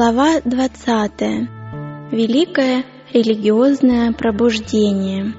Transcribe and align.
Глава 0.00 0.40
20. 0.42 1.12
Великое 2.10 2.86
религиозное 3.12 4.14
пробуждение. 4.14 5.34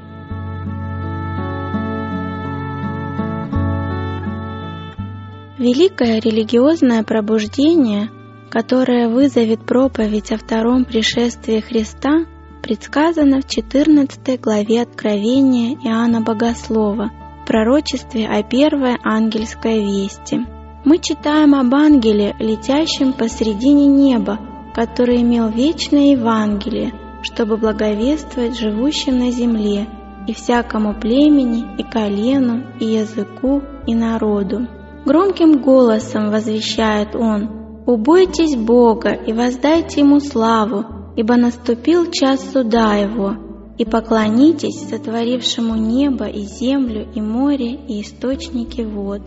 Великое 5.58 6.20
религиозное 6.20 7.02
пробуждение, 7.02 8.12
которое 8.52 9.10
вызовет 9.10 9.66
проповедь 9.66 10.32
о 10.32 10.38
втором 10.38 10.86
пришествии 10.86 11.60
Христа, 11.60 12.28
предсказано 12.62 13.42
в 13.42 13.48
14 13.48 14.40
главе 14.40 14.84
Откровения 14.84 15.76
Иоанна 15.84 16.22
Богослова 16.22 17.10
пророчестве 17.48 18.28
о 18.28 18.44
первой 18.44 18.96
ангельской 19.04 19.80
вести– 19.80 20.46
мы 20.84 20.98
читаем 20.98 21.54
об 21.54 21.76
ангеле, 21.76 22.36
летящем 22.40 23.14
посредине 23.14 23.86
неба, 23.86 24.40
который 24.74 25.22
имел 25.22 25.50
вечное 25.50 26.12
Евангелие, 26.12 26.94
чтобы 27.24 27.58
благовествовать 27.58 28.58
живущим 28.58 29.20
на 29.20 29.32
земле 29.32 29.88
и 30.28 30.34
всякому 30.34 30.94
племени, 30.94 31.66
и 31.78 31.84
колену, 31.84 32.64
и 32.80 32.86
языку, 32.86 33.62
и 33.88 33.96
народу. 33.96 34.68
Громким 35.06 35.62
голосом 35.62 36.30
возвещает 36.30 37.16
он, 37.16 37.84
«Убойтесь 37.88 38.56
Бога 38.56 39.10
и 39.10 39.34
воздайте 39.34 40.02
Ему 40.02 40.20
славу, 40.20 40.86
ибо 41.16 41.36
наступил 41.36 42.12
час 42.12 42.52
суда 42.52 42.96
Его, 42.96 43.36
и 43.78 43.86
поклонитесь 43.86 44.88
сотворившему 44.90 45.76
небо 45.76 46.26
и 46.26 46.42
землю 46.42 47.08
и 47.16 47.22
море 47.22 47.74
и 47.88 48.02
источники 48.02 48.82
вод». 48.82 49.22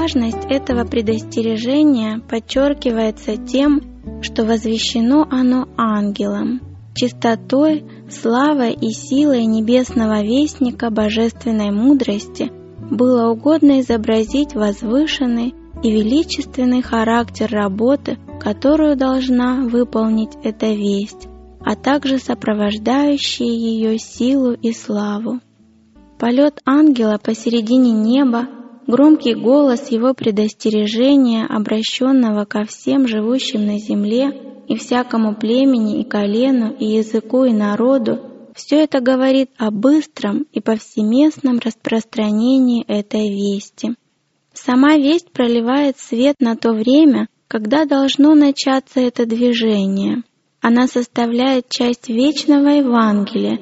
Важность 0.00 0.46
этого 0.48 0.86
предостережения 0.86 2.22
подчеркивается 2.26 3.36
тем, 3.36 3.82
что 4.22 4.46
возвещено 4.46 5.26
оно 5.30 5.68
ангелом, 5.76 6.62
чистотой, 6.94 7.84
славой 8.08 8.72
и 8.72 8.92
силой 8.92 9.44
небесного 9.44 10.22
вестника 10.22 10.88
божественной 10.88 11.70
мудрости 11.70 12.50
было 12.90 13.30
угодно 13.30 13.82
изобразить 13.82 14.54
возвышенный 14.54 15.54
и 15.82 15.90
величественный 15.90 16.80
характер 16.80 17.50
работы, 17.52 18.16
которую 18.40 18.96
должна 18.96 19.66
выполнить 19.66 20.32
эта 20.42 20.72
весть, 20.72 21.28
а 21.60 21.76
также 21.76 22.16
сопровождающие 22.16 23.54
ее 23.54 23.98
силу 23.98 24.52
и 24.52 24.72
славу. 24.72 25.40
Полет 26.18 26.58
ангела 26.64 27.18
посередине 27.22 27.92
неба 27.92 28.48
Громкий 28.90 29.34
голос 29.34 29.92
его 29.92 30.14
предостережения, 30.14 31.46
обращенного 31.46 32.44
ко 32.44 32.64
всем 32.64 33.06
живущим 33.06 33.64
на 33.64 33.78
земле 33.78 34.32
и 34.66 34.74
всякому 34.74 35.36
племени 35.36 36.00
и 36.00 36.04
колену 36.04 36.74
и 36.76 36.86
языку 36.86 37.44
и 37.44 37.52
народу, 37.52 38.18
все 38.56 38.82
это 38.82 38.98
говорит 38.98 39.50
о 39.58 39.70
быстром 39.70 40.44
и 40.52 40.60
повсеместном 40.60 41.60
распространении 41.60 42.84
этой 42.84 43.28
вести. 43.28 43.94
Сама 44.52 44.96
весть 44.96 45.30
проливает 45.30 45.96
свет 45.96 46.34
на 46.40 46.56
то 46.56 46.72
время, 46.72 47.28
когда 47.46 47.84
должно 47.84 48.34
начаться 48.34 48.98
это 48.98 49.24
движение. 49.24 50.24
Она 50.60 50.88
составляет 50.88 51.68
часть 51.68 52.08
вечного 52.08 52.70
Евангелия 52.70 53.60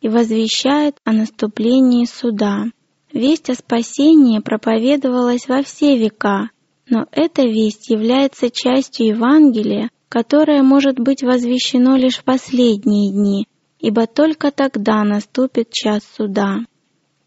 и 0.00 0.08
возвещает 0.08 0.98
о 1.04 1.10
наступлении 1.10 2.04
суда. 2.04 2.66
Весть 3.12 3.50
о 3.50 3.54
спасении 3.54 4.38
проповедовалась 4.38 5.46
во 5.46 5.62
все 5.62 5.98
века, 5.98 6.48
но 6.88 7.06
эта 7.12 7.42
весть 7.42 7.90
является 7.90 8.50
частью 8.50 9.08
Евангелия, 9.08 9.90
которое 10.08 10.62
может 10.62 10.98
быть 10.98 11.22
возвещено 11.22 11.96
лишь 11.96 12.18
в 12.18 12.24
последние 12.24 13.12
дни, 13.12 13.46
ибо 13.78 14.06
только 14.06 14.50
тогда 14.50 15.04
наступит 15.04 15.70
час 15.70 16.02
суда. 16.16 16.60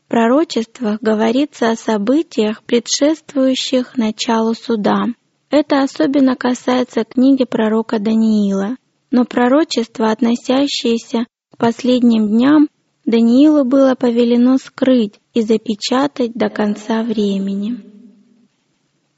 В 0.06 0.10
пророчествах 0.10 1.00
говорится 1.02 1.70
о 1.70 1.76
событиях, 1.76 2.64
предшествующих 2.64 3.96
началу 3.96 4.56
суда. 4.56 5.06
Это 5.52 5.84
особенно 5.84 6.36
касается 6.36 7.04
книги 7.04 7.44
пророка 7.44 8.00
Даниила, 8.00 8.78
но 9.12 9.24
пророчества, 9.26 10.12
относящиеся 10.12 11.26
к 11.52 11.58
последним 11.58 12.28
дням, 12.28 12.70
Даниилу 13.06 13.66
было 13.66 13.94
повелено 13.94 14.58
скрыть 14.58 15.20
и 15.36 15.42
запечатать 15.42 16.34
до 16.34 16.50
конца 16.50 17.04
времени. 17.04 17.78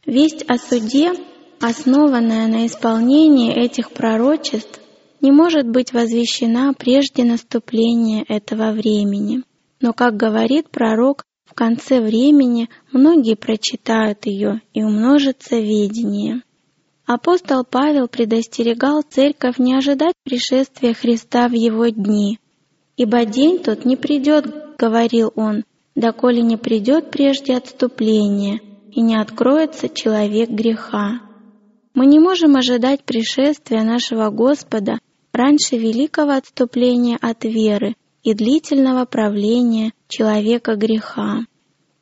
Весть 0.05 0.43
о 0.49 0.57
суде, 0.57 1.13
основанная 1.61 2.47
на 2.47 2.65
исполнении 2.65 3.53
этих 3.53 3.91
пророчеств, 3.91 4.81
не 5.21 5.31
может 5.31 5.69
быть 5.69 5.93
возвещена 5.93 6.73
прежде 6.73 7.23
наступления 7.23 8.25
этого 8.27 8.71
времени. 8.71 9.43
Но, 9.79 9.93
как 9.93 10.17
говорит 10.17 10.69
пророк, 10.69 11.23
в 11.45 11.53
конце 11.53 12.01
времени 12.01 12.69
многие 12.91 13.35
прочитают 13.35 14.25
ее 14.25 14.61
и 14.73 14.83
умножится 14.83 15.57
ведение. 15.57 16.41
Апостол 17.05 17.63
Павел 17.63 18.07
предостерегал 18.07 19.01
церковь 19.01 19.57
не 19.59 19.75
ожидать 19.75 20.15
пришествия 20.23 20.93
Христа 20.93 21.47
в 21.47 21.53
его 21.53 21.87
дни, 21.87 22.39
«Ибо 22.97 23.25
день 23.25 23.59
тот 23.59 23.85
не 23.85 23.95
придет,— 23.95 24.45
говорил 24.79 25.31
он,— 25.35 25.63
доколе 25.97 26.41
не 26.41 26.55
придет 26.55 27.11
прежде 27.11 27.57
отступление, 27.57 28.61
и 28.91 29.01
не 29.01 29.15
откроется 29.15 29.89
человек 29.89 30.49
греха». 30.49 31.27
Мы 31.97 32.05
не 32.05 32.19
можем 32.19 32.55
ожидать 32.55 33.05
пришествия 33.05 33.83
нашего 33.83 34.29
Господа 34.29 34.99
раньше 35.33 35.77
великого 35.77 36.33
отступления 36.33 37.17
от 37.19 37.43
веры 37.43 37.95
и 38.21 38.35
длительного 38.35 39.05
правления 39.05 39.93
человека 40.07 40.75
греха. 40.75 41.39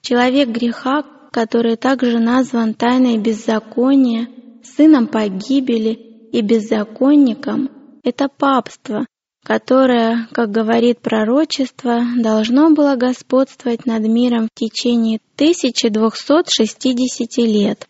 Человек 0.01 0.50
греха, 0.50 1.05
который 1.31 1.78
также 1.78 2.19
назван 2.19 2.73
тайной 2.73 3.17
беззакония, 3.19 4.28
сыном 4.63 5.07
погибели 5.07 5.94
и 6.34 6.41
беззаконником, 6.41 7.69
это 8.03 8.28
папство, 8.28 9.05
которое, 9.45 10.28
как 10.31 10.50
говорит 10.50 11.01
пророчество, 11.01 12.01
должно 12.17 12.72
было 12.72 12.95
господствовать 12.95 13.85
над 13.85 14.08
миром 14.08 14.47
в 14.47 14.55
течение 14.59 15.19
1260 15.35 17.37
лет. 17.37 17.87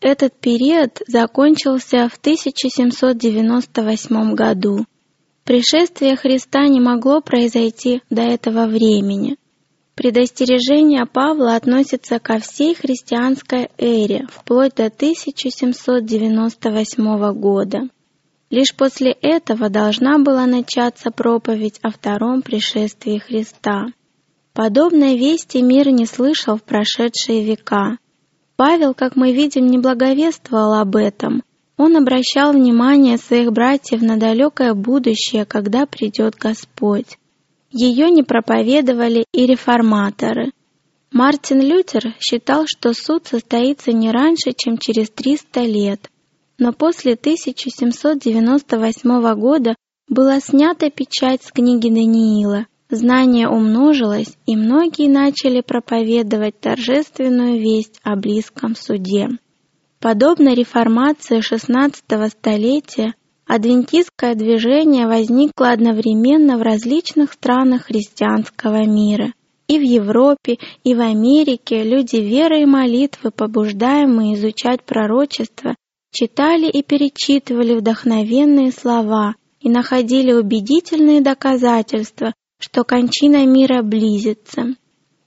Этот 0.00 0.34
период 0.34 1.00
закончился 1.06 2.08
в 2.08 2.16
1798 2.16 4.34
году. 4.34 4.86
Пришествие 5.44 6.16
Христа 6.16 6.66
не 6.66 6.80
могло 6.80 7.20
произойти 7.20 8.02
до 8.10 8.22
этого 8.22 8.66
времени. 8.66 9.36
Предостережение 9.94 11.06
Павла 11.06 11.54
относится 11.54 12.18
ко 12.18 12.40
всей 12.40 12.74
христианской 12.74 13.68
эре, 13.78 14.26
вплоть 14.32 14.74
до 14.74 14.86
1798 14.86 17.32
года. 17.34 17.88
Лишь 18.50 18.74
после 18.74 19.12
этого 19.12 19.68
должна 19.68 20.18
была 20.18 20.46
начаться 20.46 21.10
проповедь 21.10 21.78
о 21.82 21.90
втором 21.90 22.40
пришествии 22.40 23.18
Христа. 23.18 23.88
Подобной 24.54 25.18
вести 25.18 25.62
мир 25.62 25.90
не 25.90 26.06
слышал 26.06 26.56
в 26.56 26.62
прошедшие 26.62 27.44
века. 27.44 27.98
Павел, 28.56 28.94
как 28.94 29.16
мы 29.16 29.32
видим, 29.32 29.66
не 29.66 29.78
благовествовал 29.78 30.80
об 30.80 30.96
этом. 30.96 31.42
Он 31.76 31.96
обращал 31.96 32.52
внимание 32.52 33.18
своих 33.18 33.52
братьев 33.52 34.02
на 34.02 34.16
далекое 34.16 34.74
будущее, 34.74 35.44
когда 35.44 35.86
придет 35.86 36.34
Господь. 36.34 37.18
ее 37.70 38.10
не 38.10 38.22
проповедовали 38.22 39.26
и 39.32 39.46
реформаторы. 39.46 40.52
Мартин 41.12 41.60
Лютер 41.60 42.14
считал, 42.18 42.64
что 42.66 42.94
суд 42.94 43.26
состоится 43.26 43.92
не 43.92 44.10
раньше, 44.10 44.52
чем 44.56 44.78
через 44.78 45.10
300 45.10 45.60
лет. 45.60 46.10
Но 46.58 46.72
после 46.72 47.14
1798 47.14 49.34
года 49.34 49.76
была 50.08 50.40
снята 50.40 50.90
печать 50.90 51.44
с 51.44 51.52
книги 51.52 51.88
Даниила. 51.88 52.66
Знание 52.90 53.48
умножилось, 53.48 54.36
и 54.46 54.56
многие 54.56 55.08
начали 55.08 55.60
проповедовать 55.60 56.58
торжественную 56.58 57.60
весть 57.60 58.00
о 58.02 58.16
близком 58.16 58.74
суде. 58.74 59.28
Подобно 60.00 60.54
реформации 60.54 61.40
XVI 61.40 61.92
столетия, 62.30 63.14
адвентистское 63.46 64.34
движение 64.34 65.06
возникло 65.06 65.70
одновременно 65.70 66.56
в 66.56 66.62
различных 66.62 67.34
странах 67.34 67.86
христианского 67.86 68.86
мира. 68.86 69.34
И 69.66 69.78
в 69.78 69.82
Европе, 69.82 70.56
и 70.82 70.94
в 70.94 71.00
Америке 71.00 71.82
люди 71.82 72.16
верой 72.16 72.62
и 72.62 72.66
молитвы, 72.66 73.30
побуждаемые 73.30 74.34
изучать 74.34 74.82
пророчество, 74.82 75.74
читали 76.10 76.68
и 76.68 76.82
перечитывали 76.82 77.74
вдохновенные 77.74 78.72
слова 78.72 79.34
и 79.60 79.68
находили 79.68 80.32
убедительные 80.32 81.20
доказательства, 81.20 82.32
что 82.58 82.84
кончина 82.84 83.46
мира 83.46 83.82
близится. 83.82 84.74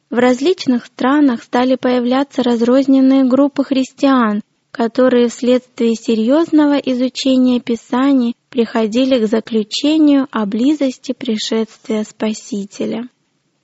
В 0.09 0.15
различных 0.15 0.85
странах 0.85 1.43
стали 1.43 1.75
появляться 1.75 2.43
разрозненные 2.43 3.23
группы 3.23 3.63
христиан, 3.63 4.41
которые 4.71 5.29
вследствие 5.29 5.95
серьезного 5.95 6.77
изучения 6.77 7.59
Писаний 7.59 8.35
приходили 8.49 9.23
к 9.23 9.29
заключению 9.29 10.27
о 10.31 10.45
близости 10.45 11.13
пришествия 11.13 12.03
Спасителя. 12.03 13.07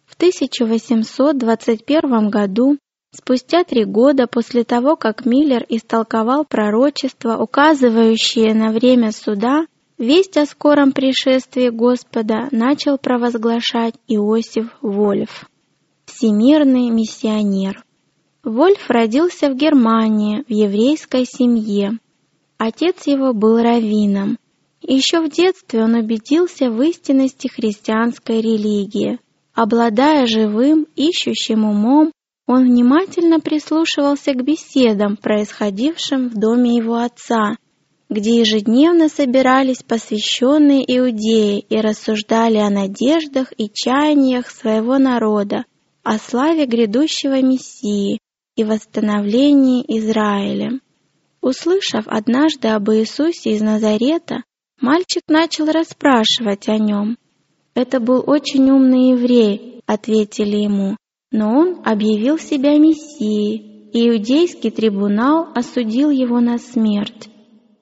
В 0.06 0.16
1821 0.16 2.30
году, 2.30 2.78
спустя 3.18 3.64
три 3.64 3.84
года 3.84 4.28
после 4.28 4.64
того, 4.64 4.96
как 4.96 5.26
Миллер 5.26 5.66
истолковал 5.70 6.46
пророчество, 6.46 7.38
указывающее 7.38 8.54
на 8.54 8.72
время 8.72 9.12
суда, 9.12 9.66
весть 9.98 10.38
о 10.38 10.46
скором 10.46 10.92
пришествии 10.92 11.70
Господа 11.70 12.48
начал 12.52 12.98
провозглашать 13.00 13.96
Иосиф 14.08 14.68
Вольф, 14.82 15.50
всемирный 16.06 16.92
миссионер. 16.92 17.84
Вольф 18.44 18.90
родился 18.90 19.50
в 19.50 19.56
Германии, 19.56 20.44
в 20.48 20.52
еврейской 20.52 21.26
семье. 21.26 21.98
Отец 22.58 23.08
его 23.08 23.34
был 23.34 23.58
раввином. 23.58 24.38
Еще 24.82 25.22
в 25.22 25.30
детстве 25.30 25.84
он 25.84 25.96
убедился 25.96 26.70
в 26.70 26.82
истинности 26.82 27.48
христианской 27.48 28.42
религии. 28.42 29.20
Обладая 29.54 30.28
живым, 30.28 30.86
ищущим 30.96 31.66
умом, 31.66 32.12
он 32.48 32.64
внимательно 32.64 33.42
прислушивался 33.42 34.34
к 34.34 34.44
беседам, 34.44 35.18
происходившим 35.18 36.30
в 36.30 36.34
доме 36.34 36.78
его 36.78 36.96
отца, 36.96 37.58
где 38.10 38.40
ежедневно 38.40 39.10
собирались 39.10 39.84
посвященные 39.84 40.84
иудеи 40.98 41.60
и 41.60 41.76
рассуждали 41.82 42.58
о 42.58 42.70
надеждах 42.70 43.52
и 43.58 43.70
чаяниях 43.72 44.50
своего 44.50 44.98
народа, 44.98 45.66
о 46.04 46.18
славе 46.18 46.66
грядущего 46.66 47.42
Мессии, 47.42 48.20
и 48.56 48.64
восстановлении 48.64 49.84
Израиля. 50.00 50.80
Услышав 51.42 52.08
однажды 52.08 52.70
об 52.70 52.90
Иисусе 52.90 53.52
из 53.52 53.62
Назарета, 53.62 54.44
мальчик 54.82 55.22
начал 55.28 55.68
расспрашивать 55.68 56.68
о 56.68 56.78
нем. 56.78 57.18
«Это 57.76 58.00
был 58.00 58.24
очень 58.26 58.72
умный 58.72 59.12
еврей»,— 59.12 59.82
ответили 59.86 60.58
ему, 60.58 60.98
но 61.32 61.50
он 61.50 61.82
объявил 61.86 62.38
себя 62.38 62.78
Мессией, 62.78 63.90
и 63.92 64.10
иудейский 64.10 64.70
трибунал 64.70 65.48
осудил 65.56 66.10
его 66.10 66.40
на 66.40 66.58
смерть. 66.58 67.30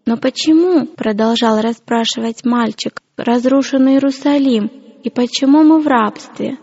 «Но 0.05 0.17
почему?»— 0.17 0.85
продолжал 0.97 1.61
расспрашивать 1.61 2.45
мальчик. 2.45 3.01
«Разрушен 3.17 3.87
Иерусалим, 3.89 4.67
и 5.03 5.09
почему 5.09 5.63
мы 5.63 5.79
в 5.79 5.87
рабстве?» 5.87 6.57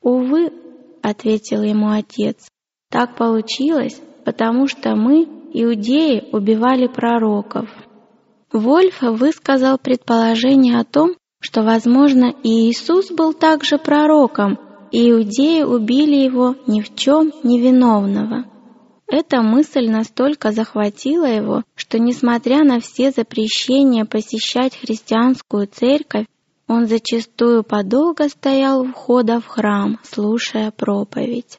«Увы»,— 0.00 0.52
ответил 1.02 1.62
ему 1.62 1.90
отец, 1.90 2.48
так 2.94 3.16
получилось, 3.16 4.00
потому 4.24 4.68
что 4.68 4.94
мы, 4.94 5.24
иудеи, 5.52 6.28
убивали 6.30 6.86
пророков. 6.86 7.68
Вольф 8.52 9.02
высказал 9.02 9.78
предположение 9.78 10.78
о 10.78 10.84
том, 10.84 11.16
что, 11.40 11.62
возможно, 11.62 12.32
и 12.44 12.70
Иисус 12.70 13.10
был 13.10 13.32
также 13.32 13.78
пророком, 13.78 14.60
иудеи 14.96 15.62
убили 15.62 16.14
его 16.14 16.54
ни 16.68 16.80
в 16.80 16.94
чем 16.94 17.32
невиновного. 17.42 18.44
Эта 19.08 19.42
мысль 19.42 19.88
настолько 19.90 20.52
захватила 20.52 21.26
его, 21.26 21.64
что, 21.74 21.98
несмотря 21.98 22.64
на 22.64 22.80
все 22.80 23.10
запрещения 23.10 24.04
посещать 24.04 24.76
христианскую 24.76 25.66
церковь, 25.66 26.26
он 26.68 26.86
зачастую 26.86 27.64
подолго 27.64 28.28
стоял 28.28 28.82
у 28.82 28.86
входа 28.86 29.40
в 29.40 29.46
храм, 29.46 29.98
слушая 30.02 30.70
проповедь. 30.70 31.58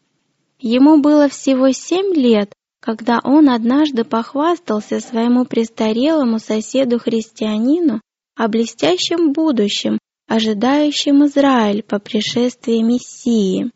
Ему 0.59 1.01
было 1.01 1.27
всего 1.27 1.71
семь 1.71 2.15
лет, 2.15 2.53
когда 2.79 3.19
он 3.23 3.49
однажды 3.49 4.05
похвастался 4.05 4.99
своему 4.99 5.43
престарелому 5.45 6.39
соседу-христианину 6.39 8.01
о 8.35 8.47
блестящем 8.47 9.33
будущем, 9.33 9.99
ожидающем 10.27 11.25
Израиль 11.25 11.83
по 11.83 11.99
пришествии 11.99 12.81
Мессии. 12.81 13.71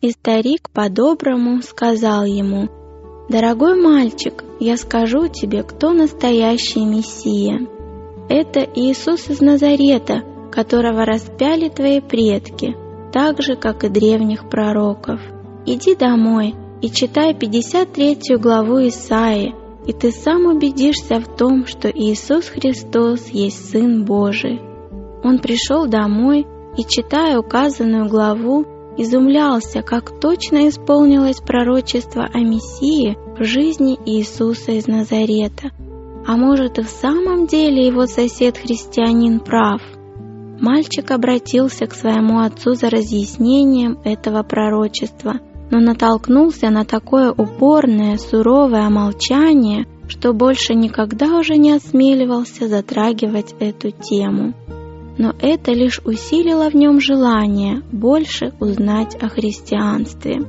И 0.00 0.10
старик 0.10 0.70
по-доброму 0.70 1.62
сказал 1.62 2.24
ему, 2.24 2.68
«Дорогой 3.28 3.80
мальчик, 3.80 4.44
я 4.60 4.76
скажу 4.76 5.28
тебе, 5.28 5.62
кто 5.62 5.92
настоящий 5.92 6.84
Мессия. 6.84 7.66
Это 8.28 8.60
Иисус 8.60 9.30
из 9.30 9.40
Назарета, 9.40 10.22
которого 10.52 11.04
распяли 11.04 11.68
твои 11.68 12.00
предки, 12.00 12.76
так 13.12 13.40
же, 13.40 13.56
как 13.56 13.84
и 13.84 13.88
древних 13.88 14.48
пророков. 14.50 15.20
Иди 15.64 15.94
домой 15.94 16.54
и 16.82 16.90
читай 16.90 17.34
53 17.34 18.36
главу 18.36 18.86
Исаии, 18.88 19.54
и 19.86 19.92
ты 19.92 20.10
сам 20.10 20.46
убедишься 20.46 21.20
в 21.20 21.36
том, 21.36 21.66
что 21.66 21.88
Иисус 21.88 22.46
Христос 22.46 23.28
есть 23.28 23.70
Сын 23.70 24.04
Божий. 24.04 24.73
Он 25.24 25.40
пришел 25.40 25.88
домой 25.88 26.46
и, 26.76 26.84
читая 26.84 27.38
указанную 27.38 28.08
главу, 28.08 28.64
изумлялся, 28.96 29.82
как 29.82 30.20
точно 30.20 30.68
исполнилось 30.68 31.40
пророчество 31.40 32.28
о 32.32 32.38
Мессии 32.38 33.16
в 33.36 33.42
жизни 33.42 33.98
Иисуса 34.06 34.72
из 34.72 34.86
Назарета. 34.86 35.70
А 36.26 36.36
может 36.36 36.78
и 36.78 36.82
в 36.82 36.88
самом 36.88 37.46
деле 37.48 37.86
его 37.86 38.06
сосед-христианин 38.06 39.40
прав? 39.40 39.82
Мальчик 40.60 41.10
обратился 41.10 41.86
к 41.86 41.94
своему 41.94 42.38
отцу 42.38 42.74
за 42.74 42.88
разъяснением 42.88 43.98
этого 44.04 44.44
пророчества– 44.44 45.40
но 45.70 45.80
натолкнулся 45.80 46.70
на 46.70 46.84
такое 46.84 47.32
упорное, 47.32 48.16
суровое 48.18 48.88
молчание, 48.90 49.86
что 50.06 50.32
больше 50.32 50.74
никогда 50.74 51.38
уже 51.38 51.56
не 51.56 51.72
осмеливался 51.72 52.68
затрагивать 52.68 53.54
эту 53.58 53.90
тему. 53.90 54.54
Но 55.16 55.32
это 55.38 55.72
лишь 55.72 56.00
усилило 56.04 56.70
в 56.70 56.74
нем 56.74 57.00
желание 57.00 57.82
больше 57.92 58.52
узнать 58.60 59.16
о 59.20 59.28
христианстве. 59.28 60.40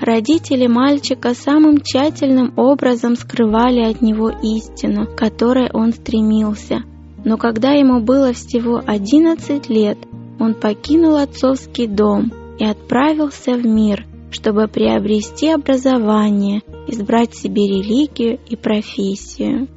Родители 0.00 0.66
мальчика 0.66 1.34
самым 1.34 1.82
тщательным 1.82 2.54
образом 2.56 3.16
скрывали 3.16 3.80
от 3.82 4.00
него 4.00 4.30
истину, 4.30 5.06
к 5.06 5.14
которой 5.14 5.70
он 5.70 5.92
стремился. 5.92 6.82
Но 7.24 7.36
когда 7.36 7.72
ему 7.72 8.00
было 8.00 8.32
всего 8.32 8.80
11 8.84 9.68
лет, 9.68 9.98
он 10.38 10.54
покинул 10.54 11.16
отцовский 11.16 11.86
дом 11.86 12.32
и 12.58 12.64
отправился 12.64 13.52
в 13.52 13.66
мир, 13.66 14.06
чтобы 14.30 14.68
приобрести 14.68 15.50
образование, 15.50 16.62
избрать 16.88 17.34
себе 17.34 17.68
религию 17.68 18.38
и 18.48 18.56
профессию. 18.56 19.68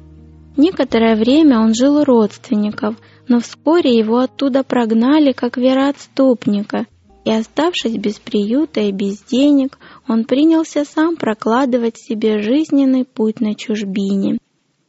Некоторое 0.56 1.16
время 1.16 1.60
он 1.60 1.74
жил 1.74 1.96
у 1.96 2.04
родственников, 2.04 2.94
но 3.28 3.40
вскоре 3.40 3.96
его 3.96 4.18
оттуда 4.18 4.62
прогнали 4.62 5.32
как 5.32 5.56
вероотступника, 5.56 6.86
и, 7.24 7.30
оставшись 7.30 7.96
без 7.96 8.18
приюта 8.18 8.80
и 8.80 8.92
без 8.92 9.22
денег, 9.22 9.78
он 10.06 10.24
принялся 10.24 10.84
сам 10.84 11.16
прокладывать 11.16 11.96
себе 11.96 12.42
жизненный 12.42 13.04
путь 13.04 13.40
на 13.40 13.54
чужбине. 13.54 14.38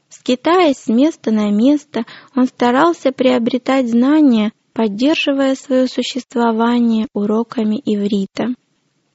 Скитаясь 0.09 0.77
с 0.77 0.87
места 0.87 1.31
на 1.31 1.49
место, 1.49 2.03
он 2.35 2.45
старался 2.47 3.11
приобретать 3.11 3.89
знания, 3.89 4.51
поддерживая 4.73 5.55
свое 5.55 5.87
существование 5.87 7.07
уроками 7.13 7.81
иврита. 7.85 8.55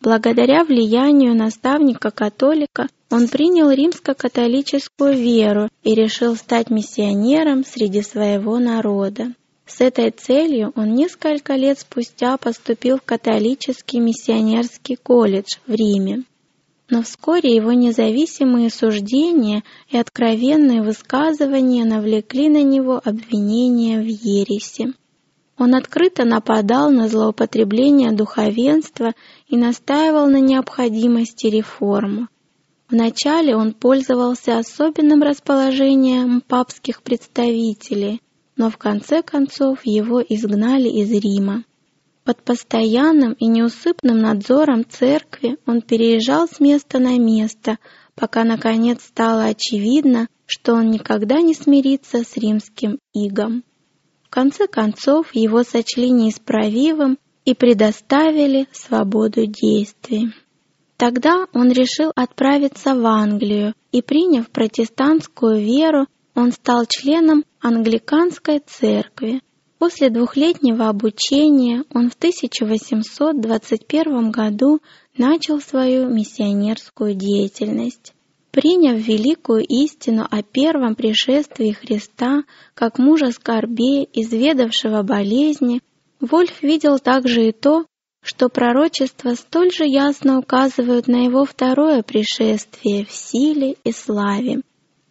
Благодаря 0.00 0.64
влиянию 0.64 1.34
наставника-католика 1.34 2.88
он 3.10 3.26
принял 3.28 3.70
римско-католическую 3.70 5.16
веру 5.16 5.68
и 5.82 5.94
решил 5.94 6.36
стать 6.36 6.70
миссионером 6.70 7.64
среди 7.64 8.02
своего 8.02 8.58
народа. 8.58 9.34
С 9.66 9.80
этой 9.80 10.10
целью 10.10 10.72
он 10.76 10.94
несколько 10.94 11.54
лет 11.54 11.80
спустя 11.80 12.36
поступил 12.36 12.98
в 12.98 13.02
католический 13.02 13.98
миссионерский 13.98 14.96
колледж 14.96 15.56
в 15.66 15.72
Риме. 15.72 16.24
Но 16.88 17.02
вскоре 17.02 17.54
его 17.54 17.72
независимые 17.72 18.70
суждения 18.70 19.62
и 19.88 19.96
откровенные 19.96 20.82
высказывания 20.82 21.84
навлекли 21.84 22.48
на 22.48 22.62
него 22.62 23.00
обвинения 23.04 24.00
в 24.00 24.06
ереси. 24.06 24.92
Он 25.56 25.74
открыто 25.74 26.24
нападал 26.24 26.90
на 26.90 27.06
злоупотребление 27.08 28.12
духовенства 28.12 29.12
и 29.46 29.56
настаивал 29.56 30.26
на 30.28 30.40
необходимости 30.40 31.46
реформы. 31.46 32.28
Вначале 32.90 33.54
он 33.54 33.72
пользовался 33.72 34.58
особенным 34.58 35.22
расположением 35.22 36.40
папских 36.40 37.02
представителей, 37.02 38.20
но 38.56 38.68
в 38.68 38.78
конце 38.78 39.22
концов 39.22 39.78
его 39.84 40.20
изгнали 40.20 40.88
из 40.88 41.10
Рима. 41.12 41.64
Под 42.24 42.42
постоянным 42.42 43.32
и 43.34 43.46
неусыпным 43.46 44.18
надзором 44.18 44.84
церкви 44.88 45.56
он 45.66 45.82
переезжал 45.82 46.48
с 46.48 46.58
места 46.58 46.98
на 46.98 47.16
место, 47.16 47.78
пока 48.16 48.42
наконец 48.42 49.04
стало 49.04 49.44
очевидно, 49.44 50.26
что 50.46 50.74
он 50.74 50.90
никогда 50.90 51.40
не 51.40 51.54
смирится 51.54 52.24
с 52.24 52.36
римским 52.36 52.98
игом. 53.14 53.62
В 54.24 54.30
конце 54.30 54.66
концов 54.66 55.32
его 55.32 55.62
сочли 55.62 56.10
неисправимым 56.10 57.18
и 57.44 57.54
предоставили 57.54 58.66
свободу 58.72 59.46
действий. 59.46 60.32
Тогда 61.00 61.46
он 61.54 61.72
решил 61.72 62.12
отправиться 62.14 62.94
в 62.94 63.04
Англию 63.06 63.72
и, 63.90 64.02
приняв 64.02 64.50
протестантскую 64.50 65.58
веру, 65.58 66.06
он 66.34 66.52
стал 66.52 66.84
членом 66.86 67.46
англиканской 67.58 68.60
церкви. 68.66 69.40
После 69.78 70.10
двухлетнего 70.10 70.90
обучения 70.90 71.84
он 71.94 72.10
в 72.10 72.14
1821 72.16 74.30
году 74.30 74.80
начал 75.16 75.62
свою 75.62 76.10
миссионерскую 76.10 77.14
деятельность. 77.14 78.12
Приняв 78.50 78.98
великую 78.98 79.64
истину 79.66 80.26
о 80.30 80.42
первом 80.42 80.96
пришествии 80.96 81.70
Христа 81.70 82.44
как 82.74 82.98
мужа 82.98 83.32
скорбей, 83.32 84.06
изведавшего 84.12 85.02
болезни, 85.02 85.80
Вольф 86.20 86.62
видел 86.62 86.98
также 86.98 87.48
и 87.48 87.52
то, 87.52 87.86
что 88.22 88.48
пророчества 88.48 89.34
столь 89.34 89.72
же 89.72 89.84
ясно 89.86 90.38
указывают 90.38 91.08
на 91.08 91.24
его 91.24 91.44
второе 91.44 92.02
пришествие 92.02 93.04
в 93.04 93.10
силе 93.10 93.76
и 93.84 93.92
славе. 93.92 94.60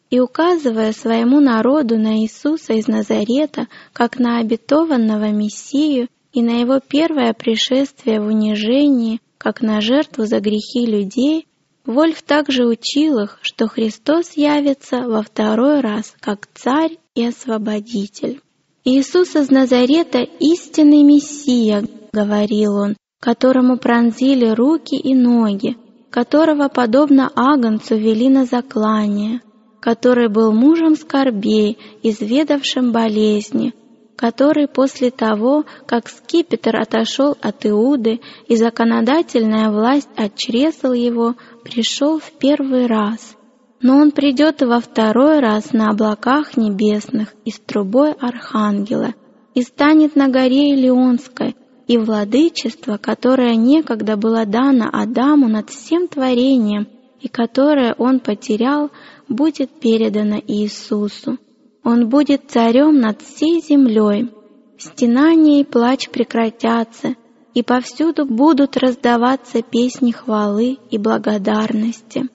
И 0.10 0.20
указывая 0.20 0.92
своему 0.92 1.39
народу 1.39 1.98
на 1.98 2.20
Иисуса 2.22 2.74
из 2.74 2.88
Назарета, 2.88 3.68
как 3.94 4.18
на 4.20 4.39
обетованного 4.39 5.30
Мессию, 5.32 6.08
и 6.34 6.42
на 6.42 6.62
его 6.62 6.80
первое 6.80 7.34
пришествие 7.34 8.20
в 8.20 8.28
унижении, 8.28 9.20
как 9.38 9.62
на 9.62 9.82
жертву 9.82 10.25
за 10.25 10.39
грехи 10.39 10.86
людей, 10.86 11.48
Вольф 11.86 12.22
также 12.22 12.68
учил 12.68 13.20
их, 13.20 13.39
что 13.42 13.68
Христос 13.68 14.34
явится 14.34 15.08
во 15.08 15.24
второй 15.24 15.80
раз 15.82 16.13
как 16.20 16.48
Царь 16.54 16.98
и 17.16 17.25
Освободитель. 17.25 18.42
«Иисус 18.91 19.36
из 19.36 19.51
Назарета— 19.51 20.22
истинный 20.39 21.03
Мессия»,— 21.03 21.84
говорил 22.12 22.74
он, 22.74 22.98
которому 23.22 23.77
пронзили 23.77 24.48
руки 24.48 24.96
и 24.96 25.13
ноги, 25.13 25.77
которого, 26.10 26.69
подобно 26.69 27.31
Агнцу, 27.36 27.98
вели 27.98 28.29
на 28.29 28.46
заклание, 28.46 29.41
который 29.79 30.27
был 30.27 30.53
мужем 30.53 30.96
скорбей, 30.96 31.77
изведавшим 32.01 32.91
болезни, 32.91 33.75
который 34.17 34.67
после 34.67 35.12
того, 35.12 35.65
как 35.86 36.10
скипетр 36.10 36.75
отошел 36.75 37.38
от 37.39 37.67
Иуды 37.67 38.22
и 38.48 38.55
законодательная 38.55 39.69
власть 39.69 40.10
отчресал 40.15 40.93
его, 40.93 41.36
пришел 41.63 42.17
в 42.17 42.31
первый 42.39 42.88
раз. 42.88 43.36
Но 43.81 43.98
он 43.98 44.12
придет 44.12 44.62
во 44.62 44.79
второй 44.79 45.39
раз 45.39 45.71
на 45.71 45.89
облаках 45.89 46.57
небесных 46.57 47.33
и 47.45 47.51
с 47.51 47.59
трубой 47.59 48.12
архангела, 48.12 49.13
и 49.53 49.62
станет 49.62 50.15
на 50.15 50.27
горе 50.27 50.74
Илионской, 50.74 51.55
и 51.88 51.98
владычество, 51.98 52.98
которое 52.98 53.55
некогда 53.55 54.17
было 54.17 54.45
дано 54.45 54.89
Адаму 54.91 55.48
над 55.48 55.69
всем 55.69 56.07
творением, 56.07 56.88
и 57.21 57.27
которое 57.27 57.93
он 57.98 58.19
потерял, 58.19 58.91
будет 59.27 59.71
передано 59.79 60.39
Иисусу. 60.45 61.38
Он 61.83 62.09
будет 62.09 62.51
царем 62.51 63.00
над 63.00 63.21
всей 63.21 63.62
землей. 63.62 64.29
Стенание 64.77 65.62
и 65.62 65.65
плач 65.65 66.09
прекратятся, 66.09 67.15
и 67.53 67.63
повсюду 67.63 68.25
будут 68.25 68.77
раздаваться 68.77 69.62
песни 69.62 70.12
хвалы 70.12 70.77
и 70.91 70.98
благодарности. 70.98 72.29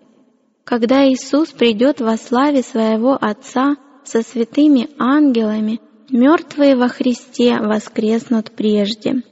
Когда 0.64 1.06
Иисус 1.06 1.50
придет 1.50 2.00
во 2.00 2.16
славе 2.16 2.62
своего 2.62 3.16
Отца 3.20 3.76
со 4.04 4.22
святыми 4.22 4.88
ангелами, 4.98 5.80
мертвые 6.10 6.76
во 6.76 6.88
Христе 6.88 7.58
воскреснут 7.58 8.50
прежде. 8.50 9.22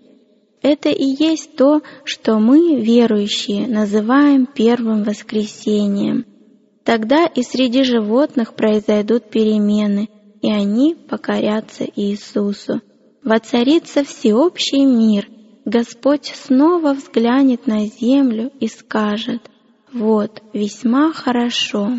Это 0.60 0.90
и 0.90 1.04
есть 1.04 1.56
то, 1.56 1.82
что 2.04 2.38
мы, 2.38 2.80
верующие, 2.80 3.66
называем 3.66 4.46
первым 4.46 5.02
воскресением. 5.02 6.24
Тогда 6.84 7.26
и 7.26 7.42
среди 7.42 7.82
животных 7.82 8.54
произойдут 8.54 9.30
перемены, 9.30 10.08
и 10.40 10.50
они 10.50 10.94
покорятся 10.94 11.84
Иисусу. 11.96 12.80
Воцарится 13.24 14.04
всеобщий 14.04 14.84
мир, 14.84 15.28
Господь 15.64 16.32
снова 16.34 16.92
взглянет 16.92 17.66
на 17.66 17.86
землю 17.86 18.50
и 18.58 18.66
скажет, 18.66 19.42
«Вот, 19.92 20.42
весьма 20.52 21.12
хорошо». 21.12 21.98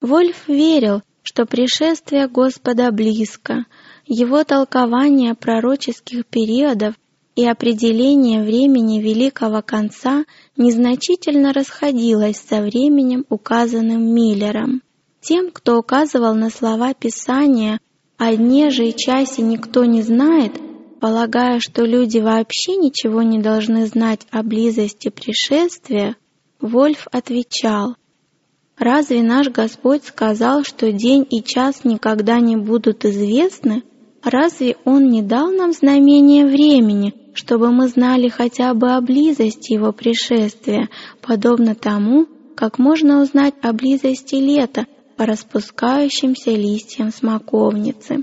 Вольф 0.00 0.48
верил, 0.48 1.02
что 1.22 1.46
пришествие 1.46 2.28
Господа 2.28 2.90
близко, 2.90 3.64
его 4.06 4.44
толкование 4.44 5.34
пророческих 5.34 6.26
периодов 6.26 6.94
и 7.36 7.46
определение 7.46 8.42
времени 8.42 9.00
Великого 9.00 9.62
Конца 9.62 10.24
незначительно 10.56 11.52
расходилось 11.52 12.36
со 12.36 12.60
временем, 12.60 13.24
указанным 13.30 14.14
Миллером. 14.14 14.82
Тем, 15.22 15.50
кто 15.50 15.78
указывал 15.78 16.34
на 16.34 16.50
слова 16.50 16.92
Писания 16.92 17.78
«о 18.18 18.36
дне 18.36 18.70
же 18.70 18.88
и 18.88 18.94
часе 18.94 19.40
никто 19.40 19.84
не 19.84 20.02
знает», 20.02 20.60
полагая, 21.00 21.58
что 21.60 21.84
люди 21.84 22.18
вообще 22.18 22.76
ничего 22.76 23.22
не 23.22 23.40
должны 23.40 23.86
знать 23.86 24.26
о 24.30 24.42
близости 24.42 25.08
пришествия, 25.08 26.16
Вольф 26.62 27.08
отвечал, 27.10 27.96
«Разве 28.78 29.20
наш 29.22 29.48
Господь 29.48 30.04
сказал, 30.04 30.62
что 30.62 30.92
день 30.92 31.26
и 31.28 31.42
час 31.42 31.84
никогда 31.84 32.38
не 32.38 32.54
будут 32.56 33.04
известны? 33.04 33.82
Разве 34.22 34.76
Он 34.84 35.08
не 35.08 35.22
дал 35.22 35.50
нам 35.50 35.72
знамение 35.72 36.46
времени, 36.46 37.14
чтобы 37.34 37.72
мы 37.72 37.88
знали 37.88 38.28
хотя 38.28 38.74
бы 38.74 38.92
о 38.92 39.00
близости 39.00 39.72
его 39.72 39.92
пришествия, 39.92 40.88
подобно 41.20 41.74
тому, 41.74 42.26
как 42.54 42.78
можно 42.78 43.22
узнать 43.22 43.54
о 43.60 43.72
близости 43.72 44.36
лета 44.36 44.86
по 45.16 45.26
распускающимся 45.26 46.52
листьям 46.52 47.10
смоковницы. 47.10 48.22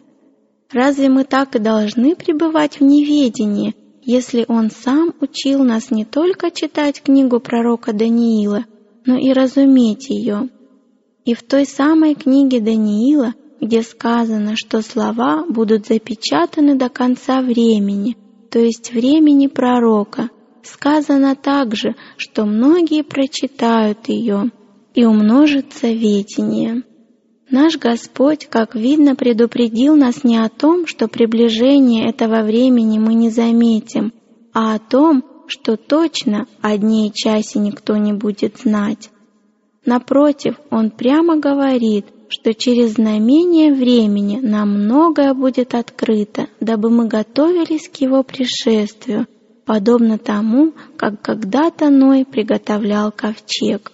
Разве 0.72 1.10
мы 1.10 1.26
так 1.26 1.58
и 1.58 1.60
должны 1.60 2.16
пребывать 2.16 2.80
в 2.80 2.84
неведении, 2.84 3.76
если 4.12 4.46
он 4.48 4.72
сам 4.72 5.14
учил 5.22 5.64
нас 5.64 5.92
не 5.92 6.06
только 6.06 6.52
читать 6.52 7.02
книгу 7.02 7.40
пророка 7.40 7.94
Даниила, 7.94 8.66
но 9.06 9.18
и 9.18 9.32
разуметь 9.32 10.10
ее? 10.10 10.50
И 11.26 11.34
в 11.34 11.44
той 11.44 11.66
самой 11.66 12.16
книге 12.16 12.60
Даниила, 12.60 13.34
где 13.62 13.82
сказано, 13.84 14.56
что 14.56 14.82
слова 14.82 15.46
будут 15.48 15.88
запечатаны 15.88 16.76
до 16.76 16.90
конца 16.90 17.42
времени– 17.42 18.18
то 18.50 18.60
есть 18.60 18.92
времени 18.92 19.48
пророка, 19.48 20.30
сказано 20.64 21.36
также, 21.36 21.96
что 22.18 22.46
многие 22.46 23.04
прочитают 23.04 24.10
ее, 24.10 24.52
и 24.96 25.06
умножится 25.06 25.88
ведение. 25.88 26.84
Наш 27.52 27.78
Господь, 27.78 28.48
как 28.48 28.76
видно, 28.76 29.16
предупредил 29.16 29.96
нас 29.96 30.24
не 30.24 30.38
о 30.38 30.50
том, 30.50 30.86
что 30.86 31.08
приближение 31.08 32.10
этого 32.10 32.44
времени 32.44 33.00
мы 33.00 33.14
не 33.16 33.30
заметим, 33.30 34.14
а 34.54 34.76
о 34.76 34.80
том, 34.80 35.24
что 35.48 35.78
точно 35.78 36.46
о 36.62 36.78
дне 36.78 37.08
и 37.08 37.12
часе 37.14 37.60
никто 37.60 37.98
не 37.98 38.14
будет 38.14 38.58
знать. 38.60 39.10
Напротив, 39.86 40.56
Он 40.70 40.92
прямо 40.92 41.38
говорит– 41.38 42.06
что 42.30 42.54
через 42.54 42.94
знамение 42.94 43.74
времени 43.74 44.40
нам 44.42 44.84
многое 44.84 45.34
будет 45.34 45.74
открыто, 45.74 46.48
дабы 46.60 46.90
мы 46.90 47.08
готовились 47.08 47.90
к 47.90 47.98
его 47.98 48.24
пришествию, 48.24 49.28
подобно 49.66 50.18
тому, 50.18 50.74
как 50.96 51.22
когда-то 51.22 51.90
Ной 51.90 52.26
приготовлял 52.26 53.12
ковчег. 53.12 53.92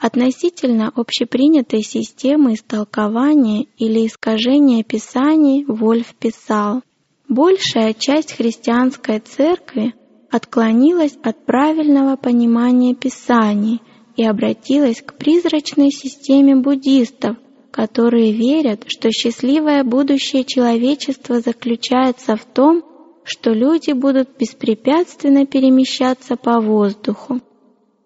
Относительно 0.00 0.92
общепринятой 0.94 1.82
системы 1.82 2.54
истолкования 2.54 3.66
или 3.78 4.06
искажения 4.06 4.84
Писаний 4.84 5.64
Вольф 5.66 6.14
писал, 6.14 6.82
«Большая 7.28 7.94
часть 7.94 8.32
христианской 8.32 9.20
церкви 9.20 9.94
отклонилась 10.30 11.16
от 11.22 11.44
правильного 11.44 12.16
понимания 12.16 12.94
Писаний 12.94 13.80
и 14.16 14.24
обратилась 14.24 15.00
к 15.00 15.14
призрачной 15.14 15.90
системе 15.90 16.56
буддистов, 16.56 17.36
которые 17.70 18.32
верят, 18.32 18.84
что 18.86 19.10
счастливое 19.10 19.82
будущее 19.84 20.44
человечества 20.44 21.40
заключается 21.40 22.36
в 22.36 22.44
том, 22.44 22.82
что 23.24 23.50
люди 23.52 23.92
будут 23.92 24.30
беспрепятственно 24.38 25.46
перемещаться 25.46 26.36
по 26.36 26.60
воздуху. 26.60 27.40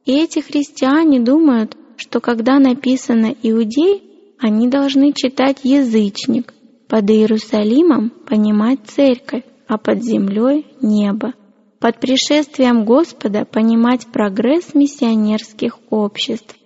И 0.07 0.13
эти 0.13 0.41
христиане 0.41 1.21
думают, 1.21 1.77
что 2.01 2.21
когда 2.21 2.59
написано 2.59 3.35
«иудей», 3.43 4.03
они 4.39 4.69
должны 4.69 5.13
читать 5.13 5.59
«язычник», 5.65 6.55
под 6.89 7.11
Иерусалимом 7.11 8.11
понимать 8.27 8.79
церковь, 8.87 9.45
а 9.69 9.77
под 9.77 10.03
землей— 10.03 10.67
небо. 10.81 11.35
Под 11.79 12.01
пришествием 12.01 12.87
Господа 12.87 13.45
понимать 13.45 14.07
прогресс 14.07 14.73
миссионерских 14.75 15.79
обществ. 15.91 16.57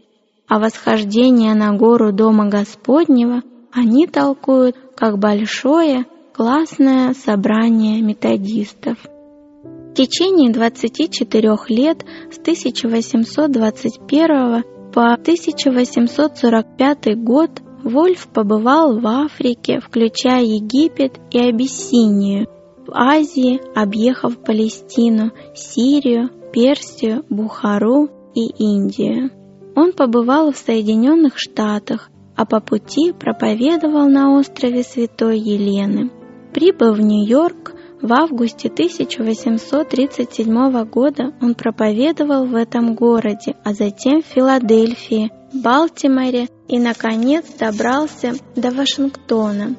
А 0.46 0.60
восхождение 0.60 1.54
на 1.54 1.72
гору 1.72 2.12
Дома 2.12 2.48
Господнего 2.48 3.42
они 3.72 4.06
толкуют 4.06 4.76
как 4.96 5.18
большое, 5.18 6.06
классное 6.32 7.12
собрание 7.12 8.00
методистов. 8.00 8.98
В 9.02 9.94
течение 9.94 10.52
24 10.52 11.56
лет 11.68 12.04
с 12.30 12.38
1821 12.38 14.74
по 14.94 15.12
1845 15.12 17.18
год 17.18 17.50
Вольф 17.82 18.28
побывал 18.28 19.00
в 19.00 19.06
Африке, 19.06 19.80
включая 19.80 20.44
Египет 20.44 21.18
и 21.32 21.40
Абиссинию, 21.40 22.46
в 22.86 22.92
Азии, 22.92 23.60
объехав 23.74 24.38
Палестину, 24.38 25.32
Сирию, 25.52 26.30
Персию, 26.52 27.24
Бухару 27.28 28.08
и 28.34 28.46
Индию. 28.46 29.30
Он 29.74 29.92
побывал 29.92 30.52
в 30.52 30.56
Соединенных 30.56 31.38
Штатах, 31.38 32.08
а 32.36 32.46
по 32.46 32.60
пути 32.60 33.12
проповедовал 33.12 34.08
на 34.08 34.38
острове 34.38 34.84
Святой 34.84 35.40
Елены. 35.40 36.12
Прибыв 36.52 36.98
в 36.98 37.00
Нью-Йорк, 37.00 37.74
в 38.04 38.12
августе 38.12 38.68
1837 38.68 40.84
года 40.84 41.32
он 41.40 41.54
проповедовал 41.54 42.44
в 42.44 42.54
этом 42.54 42.94
городе, 42.94 43.56
а 43.64 43.73
затем 43.73 44.20
в 44.20 44.26
Филадельфии, 44.26 45.32
Балтиморе 45.54 46.49
и, 46.68 46.78
наконец, 46.78 47.46
добрался 47.58 48.34
до 48.56 48.73
Вашингтона. 48.73 49.76